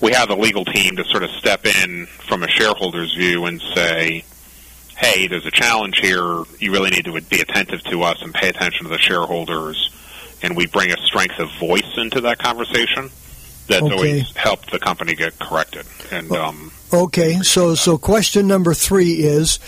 we 0.00 0.12
have 0.12 0.30
a 0.30 0.34
legal 0.34 0.64
team 0.64 0.96
to 0.96 1.04
sort 1.04 1.22
of 1.22 1.30
step 1.30 1.64
in 1.64 2.06
from 2.06 2.42
a 2.42 2.48
shareholder's 2.48 3.14
view 3.14 3.44
and 3.46 3.62
say, 3.74 4.24
hey, 4.96 5.28
there's 5.28 5.46
a 5.46 5.52
challenge 5.52 6.00
here. 6.00 6.42
You 6.58 6.72
really 6.72 6.90
need 6.90 7.04
to 7.04 7.20
be 7.20 7.40
attentive 7.40 7.84
to 7.84 8.02
us 8.02 8.20
and 8.20 8.34
pay 8.34 8.48
attention 8.48 8.84
to 8.84 8.88
the 8.88 8.98
shareholders. 8.98 9.92
And 10.42 10.56
we 10.56 10.66
bring 10.66 10.90
a 10.90 10.98
strength 11.02 11.38
of 11.38 11.50
voice 11.60 11.96
into 11.96 12.22
that 12.22 12.38
conversation 12.38 13.10
that's 13.66 13.82
okay. 13.82 13.94
always 13.94 14.36
helped 14.36 14.70
the 14.70 14.78
company 14.78 15.14
get 15.14 15.38
corrected. 15.38 15.86
And 16.10 16.30
um, 16.32 16.72
okay, 16.92 17.40
so 17.42 17.74
so 17.74 17.98
question 17.98 18.46
number 18.46 18.74
three 18.74 19.14
is. 19.14 19.58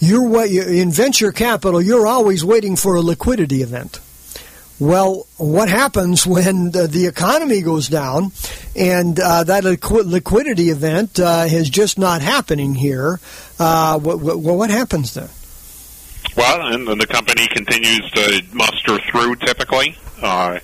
You're 0.00 0.28
what 0.28 0.50
in 0.50 0.90
venture 0.90 1.32
capital. 1.32 1.80
You're 1.80 2.06
always 2.06 2.44
waiting 2.44 2.76
for 2.76 2.94
a 2.96 3.00
liquidity 3.00 3.62
event. 3.62 4.00
Well, 4.80 5.26
what 5.36 5.68
happens 5.68 6.26
when 6.26 6.72
the, 6.72 6.88
the 6.88 7.06
economy 7.06 7.62
goes 7.62 7.88
down 7.88 8.32
and 8.74 9.18
uh, 9.20 9.44
that 9.44 9.62
liqu- 9.62 10.04
liquidity 10.04 10.70
event 10.70 11.20
uh, 11.20 11.46
is 11.48 11.70
just 11.70 11.96
not 11.96 12.22
happening 12.22 12.74
here? 12.74 13.20
Uh, 13.58 13.98
what, 14.00 14.20
what, 14.20 14.38
what, 14.38 14.70
happens 14.70 15.14
then? 15.14 15.28
Well, 16.36 16.74
and 16.74 16.88
the 17.00 17.06
company 17.06 17.46
continues 17.46 18.10
to 18.10 18.42
muster 18.52 18.98
through 19.10 19.36
typically. 19.36 19.96
Uh, 20.20 20.58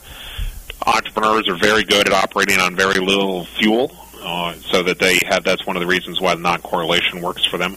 entrepreneurs 0.91 1.49
are 1.49 1.57
very 1.57 1.85
good 1.85 2.07
at 2.07 2.13
operating 2.13 2.59
on 2.59 2.77
very 2.77 3.01
little 3.01 3.45
fuel, 3.45 3.91
uh, 4.23 4.55
so 4.55 4.83
that 4.83 4.99
they 4.99 5.19
have 5.27 5.45
that's 5.45 5.67
one 5.67 5.77
of 5.77 5.81
the 5.81 5.87
reasons 5.87 6.21
why 6.21 6.35
the 6.35 6.41
non 6.41 6.61
correlation 6.61 7.21
works 7.21 7.45
for 7.45 7.59
them, 7.59 7.77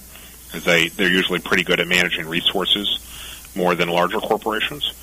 is 0.54 0.64
they, 0.64 0.90
they're 0.90 1.12
usually 1.12 1.40
pretty 1.40 1.64
good 1.64 1.80
at 1.80 1.88
managing 1.88 2.28
resources 2.28 3.00
more 3.56 3.76
than 3.76 3.88
larger 3.90 4.20
corporations 4.20 4.94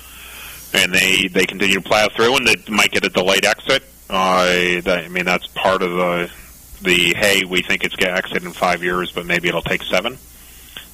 and 0.73 0.93
they 0.93 1.27
they 1.27 1.45
continue 1.45 1.75
to 1.75 1.81
plow 1.81 2.07
through, 2.15 2.35
and 2.37 2.47
they 2.47 2.55
might 2.69 2.91
get 2.91 3.05
a 3.05 3.09
delayed 3.09 3.45
exit. 3.45 3.83
Uh, 4.09 4.81
I 4.85 5.07
mean, 5.09 5.25
that's 5.25 5.47
part 5.47 5.81
of 5.81 5.91
the 5.91 6.31
the 6.81 7.13
hey, 7.15 7.43
we 7.47 7.61
think 7.61 7.83
it's 7.83 7.95
going 7.95 8.13
to 8.13 8.17
exit 8.17 8.43
in 8.43 8.51
five 8.51 8.83
years, 8.83 9.11
but 9.11 9.25
maybe 9.25 9.47
it'll 9.47 9.61
take 9.61 9.83
seven. 9.83 10.17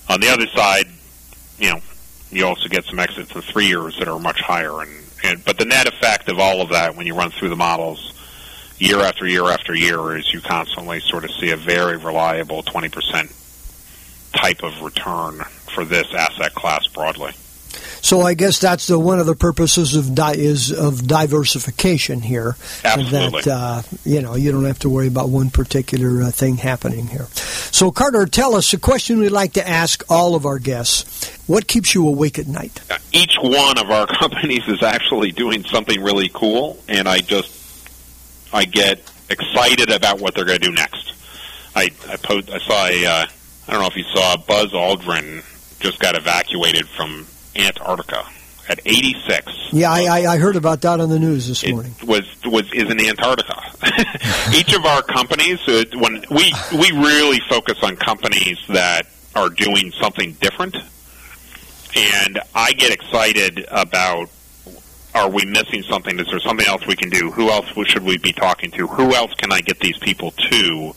On 0.10 0.20
the 0.20 0.30
other 0.30 0.48
side, 0.48 0.88
you 1.60 1.74
know, 1.74 1.82
you 2.32 2.46
also 2.46 2.68
get 2.68 2.86
some 2.86 3.00
exits 3.00 3.34
in 3.34 3.42
three 3.42 3.68
years 3.68 3.98
that 4.00 4.08
are 4.08 4.20
much 4.20 4.42
higher, 4.42 4.82
and, 4.82 4.92
and 5.24 5.46
but 5.46 5.58
the 5.58 5.66
net 5.66 5.88
effect 5.88 6.30
of 6.30 6.40
all 6.40 6.62
of 6.62 6.70
that, 6.70 6.96
when 6.96 7.06
you 7.06 7.16
run 7.16 7.32
through 7.32 7.50
the 7.50 7.56
models, 7.56 8.14
year 8.78 9.00
after 9.00 9.28
year 9.28 9.46
after 9.46 9.76
year, 9.76 10.18
is 10.18 10.32
you 10.34 10.42
constantly 10.42 11.00
sort 11.00 11.24
of 11.24 11.32
see 11.32 11.52
a 11.52 11.58
very 11.58 11.98
reliable 11.98 12.64
twenty 12.64 12.90
percent 12.90 13.32
type 14.36 14.64
of 14.64 14.82
return 14.82 15.40
for 15.74 15.86
this 15.86 16.08
asset 16.14 16.54
class 16.54 16.86
broadly. 16.88 17.32
So 18.02 18.22
I 18.22 18.34
guess 18.34 18.60
that's 18.60 18.88
the 18.88 19.00
one 19.00 19.20
of 19.20 19.26
the 19.26 19.36
purposes 19.36 19.96
of 19.96 20.14
di- 20.16 20.36
is 20.36 20.72
of 20.72 21.08
diversification 21.08 22.22
here. 22.22 22.56
Absolutely. 22.84 23.42
That 23.42 23.48
uh, 23.48 23.82
you 24.04 24.22
know 24.22 24.36
you 24.36 24.52
don't 24.52 24.66
have 24.66 24.80
to 24.80 24.90
worry 24.90 25.08
about 25.08 25.30
one 25.30 25.50
particular 25.50 26.24
uh, 26.24 26.32
thing 26.32 26.58
happening 26.58 27.08
here. 27.08 27.28
So 27.34 27.92
Carter, 27.92 28.26
tell 28.26 28.56
us 28.56 28.74
a 28.74 28.80
question 28.80 29.20
we'd 29.20 29.30
like 29.30 29.54
to 29.54 29.68
ask 29.68 30.04
all 30.10 30.36
of 30.36 30.46
our 30.46 30.60
guests. 30.60 31.36
What 31.48 31.68
keeps 31.68 31.96
you 31.96 32.08
awake 32.08 32.40
at 32.40 32.48
night? 32.48 32.82
Each 33.12 33.36
one 33.42 33.78
of 33.78 33.90
our 33.90 34.08
companies 34.20 34.68
is 34.68 34.84
actually 34.84 35.32
doing 35.32 35.64
something 35.64 36.02
really 36.02 36.30
cool, 36.30 36.80
and 36.88 37.08
I 37.08 37.20
just 37.20 37.54
I 38.54 38.66
get 38.66 39.02
excited 39.30 39.92
about 39.92 40.20
what 40.20 40.36
they're 40.36 40.46
going 40.46 40.60
to 40.60 40.68
do 40.68 40.74
next. 40.74 41.14
I 41.76 41.90
I, 42.08 42.18
post, 42.18 42.50
I 42.50 42.60
saw 42.60 42.88
a 42.88 43.06
uh, 43.06 43.26
I 43.68 43.72
don't 43.72 43.82
know 43.82 43.88
if 43.88 43.98
you 43.98 44.04
saw 44.04 44.38
Buzz 44.38 44.72
Aldrin 44.72 45.44
just 45.80 46.00
got 46.00 46.16
evacuated 46.16 46.88
from 46.88 47.28
Antarctica 47.58 48.26
at 48.70 48.80
86. 48.86 49.70
Yeah, 49.72 49.92
I, 49.92 50.34
I 50.34 50.38
heard 50.38 50.56
about 50.56 50.82
that 50.82 51.00
on 51.00 51.10
the 51.10 51.20
news 51.20 51.48
this 51.48 51.68
morning. 51.68 51.96
was 52.04 52.26
was 52.46 52.72
is 52.74 52.90
in 52.90 53.00
Antarctica. 53.06 53.62
Each 54.56 54.74
of 54.74 54.86
our 54.86 55.02
companies, 55.04 55.60
uh, 55.68 55.84
when 55.96 56.24
we 56.30 56.54
we 56.74 56.92
really 56.92 57.40
focus 57.50 57.78
on 57.82 57.96
companies 57.96 58.60
that 58.70 59.08
are 59.36 59.50
doing 59.50 59.92
something 60.02 60.34
different, 60.42 60.76
and 61.96 62.40
I 62.54 62.74
get 62.74 62.92
excited 62.92 63.66
about 63.70 64.30
are 65.16 65.30
we 65.30 65.46
missing 65.46 65.82
something? 65.84 66.20
Is 66.20 66.28
there 66.28 66.40
something 66.40 66.68
else 66.68 66.86
we 66.86 66.96
can 66.96 67.10
do? 67.10 67.32
Who 67.32 67.50
else 67.50 67.66
should 67.88 68.04
we 68.04 68.18
be 68.18 68.34
talking 68.34 68.70
to? 68.72 68.88
Who 68.88 69.16
else 69.16 69.34
can 69.34 69.52
I 69.52 69.62
get 69.62 69.80
these 69.80 69.98
people 69.98 70.32
to 70.32 70.94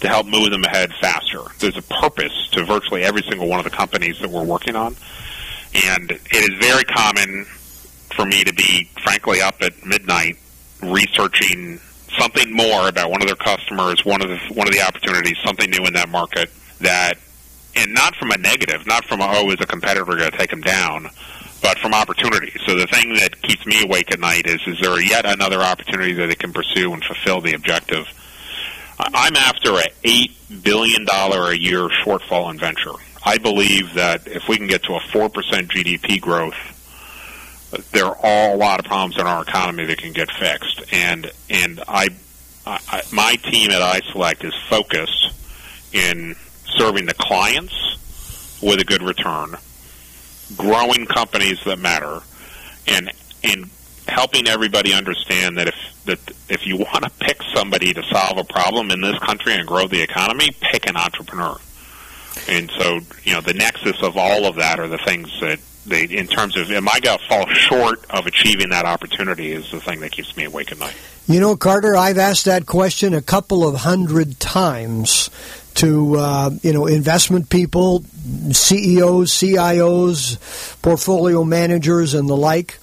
to 0.00 0.08
help 0.08 0.26
move 0.26 0.50
them 0.50 0.64
ahead 0.64 0.92
faster? 1.00 1.40
There's 1.58 1.76
a 1.76 1.82
purpose 1.82 2.48
to 2.52 2.64
virtually 2.64 3.02
every 3.02 3.22
single 3.22 3.48
one 3.48 3.58
of 3.58 3.64
the 3.64 3.70
companies 3.70 4.20
that 4.20 4.30
we're 4.30 4.44
working 4.44 4.76
on, 4.76 4.96
and 5.74 6.10
it 6.10 6.50
is 6.50 6.58
very 6.60 6.84
common 6.84 7.44
for 8.14 8.24
me 8.24 8.44
to 8.44 8.52
be, 8.52 8.90
frankly, 9.02 9.40
up 9.40 9.56
at 9.62 9.84
midnight 9.84 10.38
researching 10.82 11.80
something 12.18 12.54
more 12.54 12.88
about 12.88 13.10
one 13.10 13.20
of 13.22 13.26
their 13.26 13.36
customers, 13.36 14.04
one 14.04 14.22
of 14.22 14.28
the 14.28 14.38
one 14.54 14.66
of 14.66 14.72
the 14.72 14.82
opportunities, 14.82 15.36
something 15.44 15.70
new 15.70 15.84
in 15.84 15.94
that 15.94 16.08
market 16.08 16.50
that, 16.80 17.14
and 17.76 17.92
not 17.92 18.14
from 18.16 18.30
a 18.30 18.38
negative, 18.38 18.86
not 18.86 19.04
from 19.04 19.20
a, 19.20 19.26
oh, 19.28 19.50
is 19.50 19.60
a 19.60 19.66
competitor 19.66 20.04
going 20.04 20.30
to 20.30 20.36
take 20.36 20.50
them 20.50 20.60
down, 20.60 21.08
but 21.62 21.78
from 21.78 21.94
opportunity. 21.94 22.52
So 22.66 22.74
the 22.74 22.86
thing 22.86 23.14
that 23.14 23.40
keeps 23.42 23.66
me 23.66 23.82
awake 23.82 24.12
at 24.12 24.20
night 24.20 24.46
is, 24.46 24.60
is 24.66 24.78
there 24.80 25.00
yet 25.00 25.26
another 25.26 25.60
opportunity 25.60 26.12
that 26.14 26.30
it 26.30 26.38
can 26.38 26.52
pursue 26.52 26.92
and 26.92 27.04
fulfill 27.04 27.40
the 27.40 27.54
objective? 27.54 28.06
I'm 28.98 29.36
after 29.36 29.74
a 29.74 29.84
eight 30.04 30.32
billion 30.62 31.04
dollar 31.04 31.52
a 31.52 31.56
year 31.56 31.88
shortfall 32.04 32.50
in 32.50 32.58
venture. 32.58 32.94
I 33.28 33.38
believe 33.38 33.94
that 33.94 34.26
if 34.26 34.48
we 34.48 34.56
can 34.56 34.66
get 34.66 34.84
to 34.84 34.94
a 34.94 35.00
four 35.12 35.28
percent 35.28 35.68
GDP 35.68 36.20
growth 36.20 36.54
there 37.92 38.06
are 38.06 38.54
a 38.54 38.56
lot 38.56 38.80
of 38.80 38.86
problems 38.86 39.18
in 39.18 39.26
our 39.26 39.42
economy 39.42 39.84
that 39.86 39.98
can 39.98 40.12
get 40.12 40.30
fixed. 40.32 40.82
And 40.92 41.30
and 41.50 41.80
I, 41.86 42.08
I 42.66 43.02
my 43.12 43.34
team 43.34 43.70
at 43.70 44.02
iSelect 44.02 44.44
is 44.44 44.54
focused 44.68 45.32
in 45.92 46.34
serving 46.64 47.06
the 47.06 47.14
clients 47.14 47.74
with 48.62 48.80
a 48.80 48.84
good 48.84 49.02
return, 49.02 49.56
growing 50.56 51.06
companies 51.06 51.58
that 51.64 51.78
matter, 51.78 52.20
and 52.86 53.10
and 53.44 53.70
helping 54.06 54.48
everybody 54.48 54.94
understand 54.94 55.58
that 55.58 55.68
if 55.68 56.04
that 56.06 56.18
if 56.48 56.66
you 56.66 56.78
want 56.78 57.04
to 57.04 57.10
pick 57.20 57.42
somebody 57.54 57.92
to 57.92 58.02
solve 58.04 58.38
a 58.38 58.44
problem 58.44 58.90
in 58.90 59.02
this 59.02 59.18
country 59.18 59.54
and 59.54 59.66
grow 59.66 59.86
the 59.86 60.00
economy, 60.00 60.48
pick 60.60 60.88
an 60.88 60.96
entrepreneur. 60.96 61.58
And 62.48 62.70
so, 62.70 63.00
you 63.24 63.34
know, 63.34 63.40
the 63.40 63.54
nexus 63.54 64.02
of 64.02 64.16
all 64.16 64.46
of 64.46 64.56
that 64.56 64.80
are 64.80 64.88
the 64.88 64.98
things 64.98 65.30
that 65.40 65.60
they, 65.86 66.04
in 66.04 66.26
terms 66.26 66.56
of 66.56 66.70
am 66.70 66.88
I 66.88 67.00
going 67.00 67.18
to 67.18 67.24
fall 67.26 67.46
short 67.48 68.04
of 68.10 68.26
achieving 68.26 68.70
that 68.70 68.84
opportunity 68.84 69.52
is 69.52 69.70
the 69.70 69.80
thing 69.80 70.00
that 70.00 70.12
keeps 70.12 70.36
me 70.36 70.44
awake 70.44 70.72
at 70.72 70.78
night. 70.78 70.94
You 71.26 71.40
know, 71.40 71.56
Carter, 71.56 71.96
I've 71.96 72.18
asked 72.18 72.46
that 72.46 72.66
question 72.66 73.14
a 73.14 73.22
couple 73.22 73.66
of 73.66 73.74
hundred 73.74 74.40
times 74.40 75.30
to 75.74 76.16
uh, 76.16 76.50
you 76.62 76.72
know 76.72 76.86
investment 76.86 77.50
people, 77.50 78.02
CEOs, 78.50 79.30
CIOs, 79.30 80.82
portfolio 80.82 81.44
managers, 81.44 82.14
and 82.14 82.28
the 82.28 82.36
like. 82.36 82.78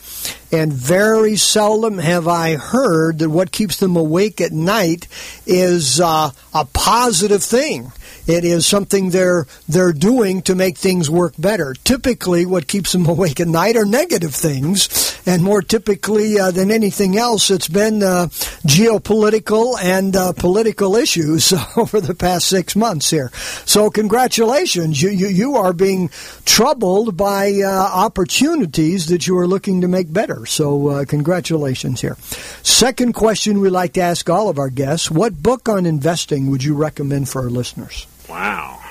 And 0.52 0.72
very 0.72 1.36
seldom 1.36 1.98
have 1.98 2.28
I 2.28 2.56
heard 2.56 3.20
that 3.20 3.30
what 3.30 3.52
keeps 3.52 3.78
them 3.78 3.96
awake 3.96 4.40
at 4.40 4.52
night 4.52 5.08
is 5.46 6.00
uh, 6.00 6.32
a 6.54 6.66
positive 6.66 7.44
thing. 7.44 7.92
It 8.28 8.44
is 8.44 8.66
something 8.66 9.12
they're 9.12 9.46
they're 9.70 9.94
doing 9.94 10.42
to 10.44 10.56
make 10.56 10.78
things 10.78 11.10
work 11.10 11.34
better. 11.38 11.76
Typically, 11.84 12.46
what 12.46 12.68
keeps 12.68 12.92
them 12.92 13.06
awake 13.08 13.40
at 13.40 13.48
night 13.48 13.76
are 13.76 13.86
negative 13.86 14.34
things, 14.34 15.22
and 15.26 15.44
more 15.44 15.62
typically 15.62 16.40
uh, 16.40 16.52
than 16.52 16.72
anything 16.72 17.18
else, 17.18 17.52
it's 17.52 17.68
been 17.68 18.02
uh, 18.02 18.28
geopolitical 18.66 19.78
and 19.82 20.16
uh, 20.16 20.34
political 20.34 20.96
issues 20.96 21.54
over 21.78 22.02
the 22.02 22.16
past 22.16 22.48
six 22.48 22.76
months 22.76 23.12
here. 23.12 23.32
So, 23.66 23.92
congratulations, 23.92 25.02
you 25.02 25.10
you, 25.10 25.28
you 25.28 25.56
are 25.58 25.74
being 25.74 26.10
troubled 26.46 27.16
by 27.16 27.62
uh, 27.64 27.70
opportunities 27.70 29.08
that 29.08 29.28
you 29.28 29.38
are 29.38 29.48
looking 29.48 29.82
to 29.82 29.88
make 29.88 30.12
better. 30.12 30.35
So, 30.46 30.88
uh, 30.88 31.06
congratulations 31.06 32.02
here. 32.02 32.18
Second 32.64 33.14
question 33.14 33.62
we 33.62 33.70
like 33.70 33.94
to 33.94 34.02
ask 34.02 34.30
all 34.30 34.50
of 34.50 34.58
our 34.58 34.70
guests: 34.70 35.12
What 35.12 35.42
book 35.42 35.70
on 35.70 35.86
investing 35.86 36.50
would 36.50 36.64
you 36.64 36.74
recommend 36.74 37.30
for 37.30 37.44
our 37.44 37.50
listeners? 37.50 38.08
Wow. 38.28 38.82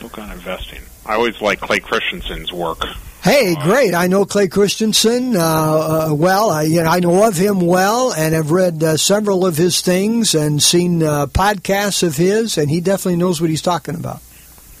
Book 0.00 0.18
on 0.18 0.30
investing. 0.32 0.80
I 1.06 1.14
always 1.14 1.40
like 1.40 1.60
Clay 1.60 1.80
Christensen's 1.80 2.52
work. 2.52 2.84
Hey, 3.22 3.54
great! 3.54 3.94
I 3.94 4.06
know 4.06 4.24
Clay 4.24 4.48
Christensen 4.48 5.36
uh, 5.36 5.40
uh, 5.40 6.14
well. 6.14 6.48
I, 6.48 6.62
you 6.62 6.82
know, 6.82 6.88
I 6.88 7.00
know 7.00 7.28
of 7.28 7.36
him 7.36 7.60
well, 7.60 8.14
and 8.14 8.34
have 8.34 8.50
read 8.50 8.82
uh, 8.82 8.96
several 8.96 9.44
of 9.44 9.58
his 9.58 9.82
things 9.82 10.34
and 10.34 10.62
seen 10.62 11.02
uh, 11.02 11.26
podcasts 11.26 12.02
of 12.02 12.16
his, 12.16 12.56
and 12.56 12.70
he 12.70 12.80
definitely 12.80 13.16
knows 13.16 13.38
what 13.38 13.50
he's 13.50 13.60
talking 13.60 13.94
about. 13.94 14.22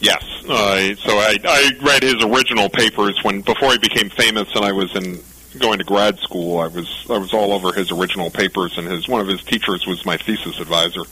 Yes. 0.00 0.24
Uh, 0.48 0.94
so 0.94 1.18
I, 1.18 1.36
I 1.44 1.70
read 1.82 2.02
his 2.02 2.24
original 2.24 2.70
papers 2.70 3.18
when 3.22 3.42
before 3.42 3.72
he 3.72 3.78
became 3.78 4.08
famous, 4.08 4.48
and 4.54 4.64
I 4.64 4.72
was 4.72 4.96
in 4.96 5.18
going 5.58 5.78
to 5.78 5.84
grad 5.84 6.18
school. 6.18 6.58
I 6.58 6.68
was 6.68 7.06
I 7.08 7.18
was 7.18 7.32
all 7.32 7.52
over 7.52 7.72
his 7.72 7.90
original 7.90 8.30
papers, 8.30 8.78
and 8.78 8.86
his 8.86 9.08
one 9.08 9.20
of 9.20 9.26
his 9.26 9.42
teachers 9.42 9.86
was 9.86 10.04
my 10.04 10.16
thesis 10.16 10.58
advisor. 10.58 11.02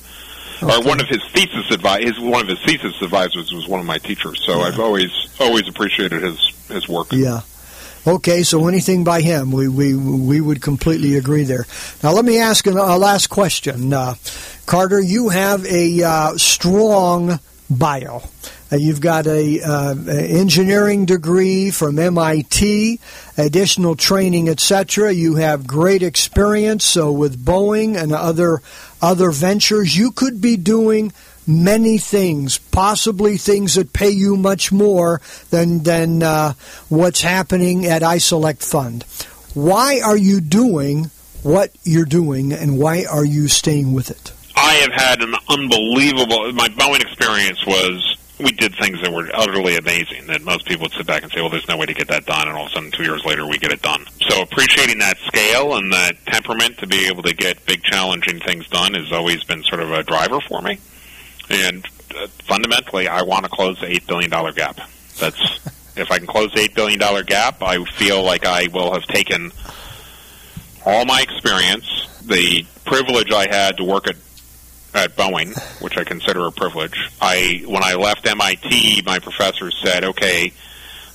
Okay. 0.60 0.74
Or 0.74 0.82
one 0.82 1.00
of 1.00 1.06
his 1.06 1.24
thesis 1.32 1.66
advi- 1.70 2.04
his 2.04 2.18
one 2.18 2.42
of 2.42 2.48
his 2.48 2.60
thesis 2.64 3.00
advisors 3.00 3.52
was 3.52 3.68
one 3.68 3.80
of 3.80 3.86
my 3.86 3.98
teachers. 3.98 4.44
So 4.44 4.58
yeah. 4.58 4.64
I've 4.64 4.80
always 4.80 5.10
always 5.38 5.68
appreciated 5.68 6.22
his 6.22 6.52
his 6.68 6.88
work. 6.88 7.08
Yeah. 7.12 7.42
Okay, 8.06 8.42
so 8.42 8.66
anything 8.68 9.04
by 9.04 9.20
him, 9.20 9.52
we 9.52 9.68
we 9.68 9.94
we 9.94 10.40
would 10.40 10.62
completely 10.62 11.16
agree 11.16 11.44
there. 11.44 11.66
Now 12.02 12.12
let 12.12 12.24
me 12.24 12.38
ask 12.38 12.66
a, 12.66 12.70
a 12.70 12.96
last 12.98 13.28
question, 13.28 13.92
uh, 13.92 14.14
Carter. 14.66 15.00
You 15.00 15.28
have 15.28 15.66
a 15.66 16.02
uh, 16.02 16.36
strong 16.38 17.38
bio. 17.68 18.22
Uh, 18.70 18.76
you've 18.76 19.00
got 19.00 19.26
a 19.26 19.60
uh, 19.62 19.94
engineering 20.08 21.06
degree 21.06 21.70
from 21.70 21.98
MIT, 21.98 23.00
additional 23.38 23.96
training, 23.96 24.48
etc. 24.48 25.12
You 25.12 25.36
have 25.36 25.66
great 25.66 26.02
experience 26.02 26.84
so 26.84 27.10
with 27.10 27.42
Boeing 27.42 27.96
and 27.96 28.12
other 28.12 28.60
other 29.00 29.30
ventures. 29.30 29.96
You 29.96 30.10
could 30.10 30.40
be 30.40 30.56
doing 30.56 31.12
many 31.46 31.96
things, 31.96 32.58
possibly 32.58 33.38
things 33.38 33.74
that 33.74 33.94
pay 33.94 34.10
you 34.10 34.36
much 34.36 34.70
more 34.70 35.22
than 35.50 35.82
than 35.82 36.22
uh, 36.22 36.52
what's 36.90 37.22
happening 37.22 37.86
at 37.86 38.02
iSelect 38.02 38.62
Fund. 38.62 39.04
Why 39.54 40.00
are 40.04 40.16
you 40.16 40.40
doing 40.40 41.10
what 41.42 41.72
you're 41.84 42.04
doing, 42.04 42.52
and 42.52 42.78
why 42.78 43.06
are 43.10 43.24
you 43.24 43.48
staying 43.48 43.94
with 43.94 44.10
it? 44.10 44.32
I 44.54 44.74
have 44.74 44.92
had 44.92 45.22
an 45.22 45.34
unbelievable. 45.48 46.52
My 46.52 46.68
Boeing 46.68 47.00
experience 47.00 47.64
was 47.64 48.17
we 48.38 48.52
did 48.52 48.74
things 48.76 49.00
that 49.02 49.12
were 49.12 49.28
utterly 49.34 49.76
amazing 49.76 50.26
that 50.28 50.42
most 50.42 50.66
people 50.66 50.82
would 50.84 50.92
sit 50.92 51.06
back 51.06 51.22
and 51.22 51.32
say, 51.32 51.40
well, 51.40 51.50
there's 51.50 51.68
no 51.68 51.76
way 51.76 51.86
to 51.86 51.94
get 51.94 52.08
that 52.08 52.24
done, 52.24 52.48
and 52.48 52.56
all 52.56 52.66
of 52.66 52.70
a 52.70 52.74
sudden, 52.74 52.90
two 52.90 53.02
years 53.02 53.24
later, 53.24 53.46
we 53.46 53.58
get 53.58 53.72
it 53.72 53.82
done. 53.82 54.04
So 54.28 54.42
appreciating 54.42 54.98
that 55.00 55.18
scale 55.18 55.74
and 55.74 55.92
that 55.92 56.24
temperament 56.26 56.78
to 56.78 56.86
be 56.86 57.06
able 57.06 57.24
to 57.24 57.34
get 57.34 57.64
big, 57.66 57.82
challenging 57.82 58.40
things 58.40 58.68
done 58.68 58.94
has 58.94 59.12
always 59.12 59.42
been 59.44 59.64
sort 59.64 59.80
of 59.80 59.90
a 59.90 60.02
driver 60.02 60.40
for 60.48 60.62
me. 60.62 60.78
And 61.50 61.84
uh, 62.16 62.28
fundamentally, 62.46 63.08
I 63.08 63.22
want 63.22 63.44
to 63.44 63.50
close 63.50 63.80
the 63.80 63.86
$8 63.86 64.06
billion 64.06 64.30
gap. 64.54 64.80
That's 65.18 65.60
if 65.96 66.10
I 66.10 66.18
can 66.18 66.26
close 66.26 66.52
the 66.52 66.60
$8 66.60 66.74
billion 66.74 67.24
gap, 67.24 67.62
I 67.62 67.84
feel 67.84 68.22
like 68.22 68.46
I 68.46 68.68
will 68.72 68.92
have 68.92 69.04
taken 69.04 69.50
all 70.86 71.04
my 71.04 71.20
experience, 71.20 72.06
the 72.22 72.64
privilege 72.84 73.32
I 73.32 73.46
had 73.50 73.78
to 73.78 73.84
work 73.84 74.08
at 74.08 74.16
at 74.94 75.16
Boeing, 75.16 75.56
which 75.80 75.96
I 75.96 76.04
consider 76.04 76.46
a 76.46 76.52
privilege. 76.52 77.10
I 77.20 77.62
when 77.66 77.82
I 77.82 77.94
left 77.94 78.26
MIT, 78.26 79.02
my 79.04 79.18
professor 79.18 79.70
said, 79.70 80.04
"Okay, 80.04 80.52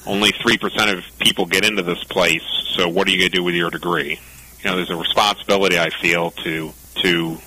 only 0.06 0.32
three 0.32 0.58
percent 0.58 0.92
of 0.92 1.04
people 1.20 1.46
get 1.46 1.66
into 1.66 1.84
this 1.84 2.04
place. 2.04 2.44
So 2.76 2.88
what 2.88 3.08
are 3.08 3.12
you 3.12 3.20
going 3.20 3.32
to 3.32 3.38
do 3.38 3.44
with 3.44 3.56
your 3.56 3.70
degree?" 3.70 4.20
You 4.64 4.70
know, 4.70 4.78
there's 4.78 4.90
a 4.90 4.96
responsibility 4.96 5.80
I 5.80 5.90
feel 5.90 6.32
to 6.32 6.74
to 7.02 7.38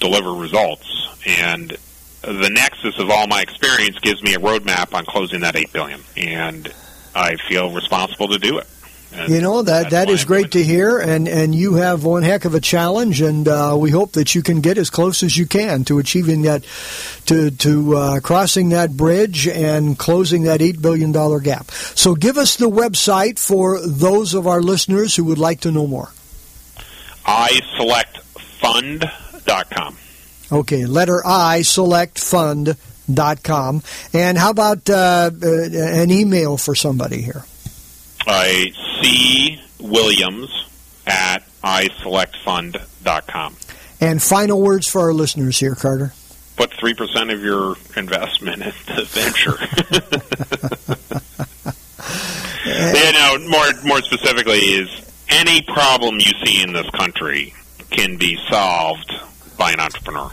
deliver 0.00 0.32
results, 0.32 1.08
and 1.26 1.76
the 2.22 2.50
nexus 2.50 2.98
of 2.98 3.10
all 3.10 3.26
my 3.26 3.40
experience 3.40 3.98
gives 3.98 4.22
me 4.22 4.34
a 4.34 4.38
roadmap 4.38 4.94
on 4.94 5.04
closing 5.04 5.40
that 5.40 5.56
eight 5.56 5.72
billion, 5.72 6.00
and 6.16 6.72
I 7.14 7.34
feel 7.48 7.72
responsible 7.72 8.28
to 8.28 8.38
do 8.38 8.58
it. 8.58 8.66
And 9.14 9.28
you 9.28 9.42
know 9.42 9.60
that 9.62 9.90
that 9.90 10.08
is 10.08 10.24
great 10.24 10.52
to 10.52 10.64
hear, 10.64 10.98
and 10.98 11.28
and 11.28 11.54
you 11.54 11.74
have 11.74 12.02
one 12.04 12.22
heck 12.22 12.46
of 12.46 12.54
a 12.54 12.60
challenge, 12.60 13.20
and 13.20 13.46
uh, 13.46 13.76
we 13.78 13.90
hope 13.90 14.12
that 14.12 14.34
you 14.34 14.42
can 14.42 14.62
get 14.62 14.78
as 14.78 14.88
close 14.88 15.22
as 15.22 15.36
you 15.36 15.44
can 15.46 15.84
to 15.84 15.98
achieving 15.98 16.40
that, 16.42 16.64
to 17.26 17.50
to 17.50 17.96
uh, 17.96 18.20
crossing 18.20 18.70
that 18.70 18.96
bridge 18.96 19.46
and 19.46 19.98
closing 19.98 20.44
that 20.44 20.62
eight 20.62 20.80
billion 20.80 21.12
dollar 21.12 21.40
gap. 21.40 21.70
So, 21.70 22.14
give 22.14 22.38
us 22.38 22.56
the 22.56 22.70
website 22.70 23.38
for 23.38 23.78
those 23.80 24.32
of 24.32 24.46
our 24.46 24.62
listeners 24.62 25.14
who 25.14 25.24
would 25.24 25.38
like 25.38 25.60
to 25.60 25.70
know 25.70 25.86
more. 25.86 26.08
iselectfund.com. 27.26 29.98
Okay, 30.50 30.86
letter 30.86 31.20
I 31.24 31.60
selectfund.com. 31.60 33.82
And 34.14 34.38
how 34.38 34.50
about 34.50 34.88
uh, 34.88 35.30
uh 35.42 35.42
an 35.42 36.10
email 36.10 36.56
for 36.56 36.74
somebody 36.74 37.20
here? 37.20 37.44
I 38.26 38.72
C 39.02 39.60
Williams 39.80 40.68
at 41.06 41.42
iselectfund.com. 41.62 43.56
And 44.00 44.22
final 44.22 44.60
words 44.60 44.86
for 44.88 45.00
our 45.02 45.12
listeners 45.12 45.58
here, 45.58 45.74
Carter. 45.74 46.12
Put 46.56 46.70
3% 46.70 47.32
of 47.32 47.42
your 47.42 47.76
investment 47.96 48.62
into 48.62 49.04
venture. 49.04 49.58
you 52.98 53.12
know, 53.12 53.38
more, 53.48 53.72
more 53.84 54.02
specifically 54.02 54.58
is 54.58 54.90
any 55.28 55.62
problem 55.62 56.16
you 56.16 56.32
see 56.44 56.62
in 56.62 56.72
this 56.72 56.88
country 56.90 57.54
can 57.90 58.16
be 58.16 58.38
solved 58.50 59.12
by 59.56 59.72
an 59.72 59.80
entrepreneur. 59.80 60.30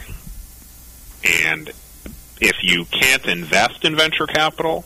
And 1.44 1.70
if 2.40 2.56
you 2.62 2.84
can't 2.86 3.24
invest 3.26 3.84
in 3.84 3.96
venture 3.96 4.26
capital, 4.26 4.84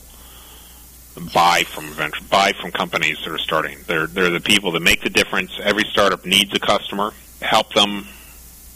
buy 1.33 1.63
from 1.63 1.85
venture, 1.85 2.23
buy 2.29 2.53
from 2.53 2.71
companies 2.71 3.17
that 3.23 3.31
are 3.31 3.37
starting. 3.37 3.77
They're 3.87 4.07
they're 4.07 4.29
the 4.29 4.41
people 4.41 4.71
that 4.73 4.81
make 4.81 5.01
the 5.01 5.09
difference. 5.09 5.51
Every 5.61 5.83
startup 5.83 6.25
needs 6.25 6.53
a 6.53 6.59
customer. 6.59 7.11
Help 7.41 7.73
them, 7.73 8.05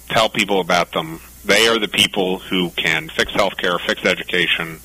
tell 0.10 0.30
people 0.30 0.62
about 0.62 0.92
them. 0.92 1.20
They 1.46 1.68
are 1.68 1.80
the 1.80 1.88
people 1.88 2.40
who 2.40 2.70
can 2.72 3.10
fix 3.10 3.32
healthcare, 3.32 3.80
fix 3.80 4.06
education, 4.06 4.80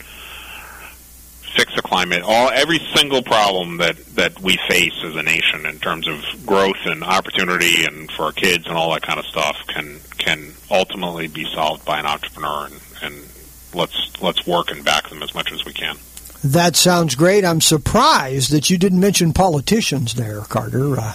fix 1.56 1.74
the 1.74 1.82
climate. 1.82 2.22
All 2.22 2.50
every 2.50 2.80
single 2.94 3.22
problem 3.22 3.78
that 3.78 3.96
that 4.16 4.40
we 4.40 4.58
face 4.68 5.02
as 5.04 5.16
a 5.16 5.22
nation 5.22 5.66
in 5.66 5.78
terms 5.78 6.08
of 6.08 6.22
growth 6.46 6.84
and 6.84 7.02
opportunity 7.04 7.84
and 7.84 8.10
for 8.10 8.24
our 8.24 8.32
kids 8.32 8.66
and 8.66 8.76
all 8.76 8.92
that 8.92 9.02
kind 9.02 9.18
of 9.18 9.26
stuff 9.26 9.56
can 9.68 10.00
can 10.18 10.52
ultimately 10.70 11.28
be 11.28 11.44
solved 11.54 11.84
by 11.84 12.00
an 12.00 12.06
entrepreneur 12.06 12.66
and, 12.66 12.80
and 13.02 13.28
let's 13.74 14.12
let's 14.22 14.46
work 14.46 14.70
and 14.70 14.84
back 14.84 15.08
them 15.08 15.22
as 15.22 15.34
much 15.34 15.52
as 15.52 15.64
we 15.64 15.72
can. 15.72 15.96
That 16.44 16.76
sounds 16.76 17.14
great. 17.14 17.42
I'm 17.44 17.62
surprised 17.62 18.52
that 18.52 18.68
you 18.68 18.76
didn't 18.76 19.00
mention 19.00 19.32
politicians 19.32 20.14
there, 20.14 20.42
Carter. 20.42 20.96
Uh, 20.98 21.14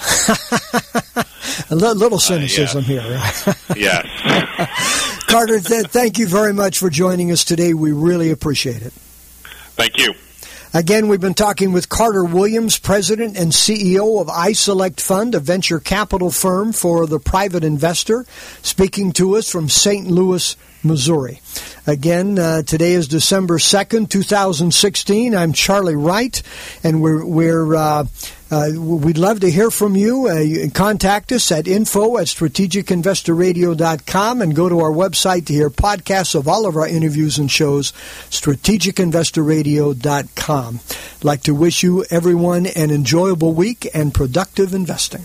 a 1.70 1.74
little 1.74 2.18
cynicism 2.18 2.84
uh, 2.84 2.88
yes. 2.88 3.44
here. 3.44 3.54
yes. 3.76 5.24
Carter, 5.26 5.60
th- 5.60 5.88
thank 5.88 6.18
you 6.18 6.26
very 6.26 6.54
much 6.54 6.78
for 6.78 6.88
joining 6.88 7.30
us 7.30 7.44
today. 7.44 7.74
We 7.74 7.92
really 7.92 8.30
appreciate 8.30 8.80
it. 8.80 8.92
Thank 9.76 9.98
you. 9.98 10.14
Again, 10.72 11.08
we've 11.08 11.20
been 11.20 11.34
talking 11.34 11.72
with 11.72 11.88
Carter 11.88 12.24
Williams, 12.24 12.78
President 12.78 13.36
and 13.36 13.52
CEO 13.52 14.20
of 14.20 14.28
iSelect 14.28 14.98
Fund, 14.98 15.34
a 15.34 15.40
venture 15.40 15.78
capital 15.78 16.30
firm 16.30 16.72
for 16.72 17.06
the 17.06 17.20
private 17.20 17.64
investor, 17.64 18.24
speaking 18.62 19.12
to 19.12 19.36
us 19.36 19.50
from 19.50 19.68
St. 19.68 20.06
Louis, 20.06 20.56
Missouri. 20.84 21.40
Again, 21.86 22.38
uh, 22.38 22.62
today 22.62 22.92
is 22.92 23.08
December 23.08 23.58
2nd, 23.58 24.08
2016. 24.08 25.34
I'm 25.34 25.52
Charlie 25.52 25.96
Wright, 25.96 26.40
and 26.82 27.02
we're, 27.02 27.24
we're 27.24 27.74
uh, 27.74 28.06
uh, 28.50 28.70
we'd 28.78 29.18
love 29.18 29.40
to 29.40 29.50
hear 29.50 29.70
from 29.70 29.96
you. 29.96 30.28
Uh, 30.28 30.38
you 30.38 30.70
contact 30.70 31.32
us 31.32 31.50
at 31.50 31.66
info 31.66 32.18
at 32.18 32.26
strategicinvestorradio.com 32.26 34.42
and 34.42 34.54
go 34.54 34.68
to 34.68 34.78
our 34.78 34.92
website 34.92 35.46
to 35.46 35.52
hear 35.52 35.70
podcasts 35.70 36.36
of 36.36 36.46
all 36.46 36.66
of 36.66 36.76
our 36.76 36.86
interviews 36.86 37.36
and 37.38 37.50
shows, 37.50 37.92
strategicinvestorradio.com. 38.30 40.80
I'd 41.16 41.24
like 41.24 41.42
to 41.42 41.54
wish 41.54 41.82
you, 41.82 42.04
everyone, 42.10 42.66
an 42.66 42.92
enjoyable 42.92 43.54
week 43.54 43.88
and 43.92 44.14
productive 44.14 44.72
investing. 44.72 45.24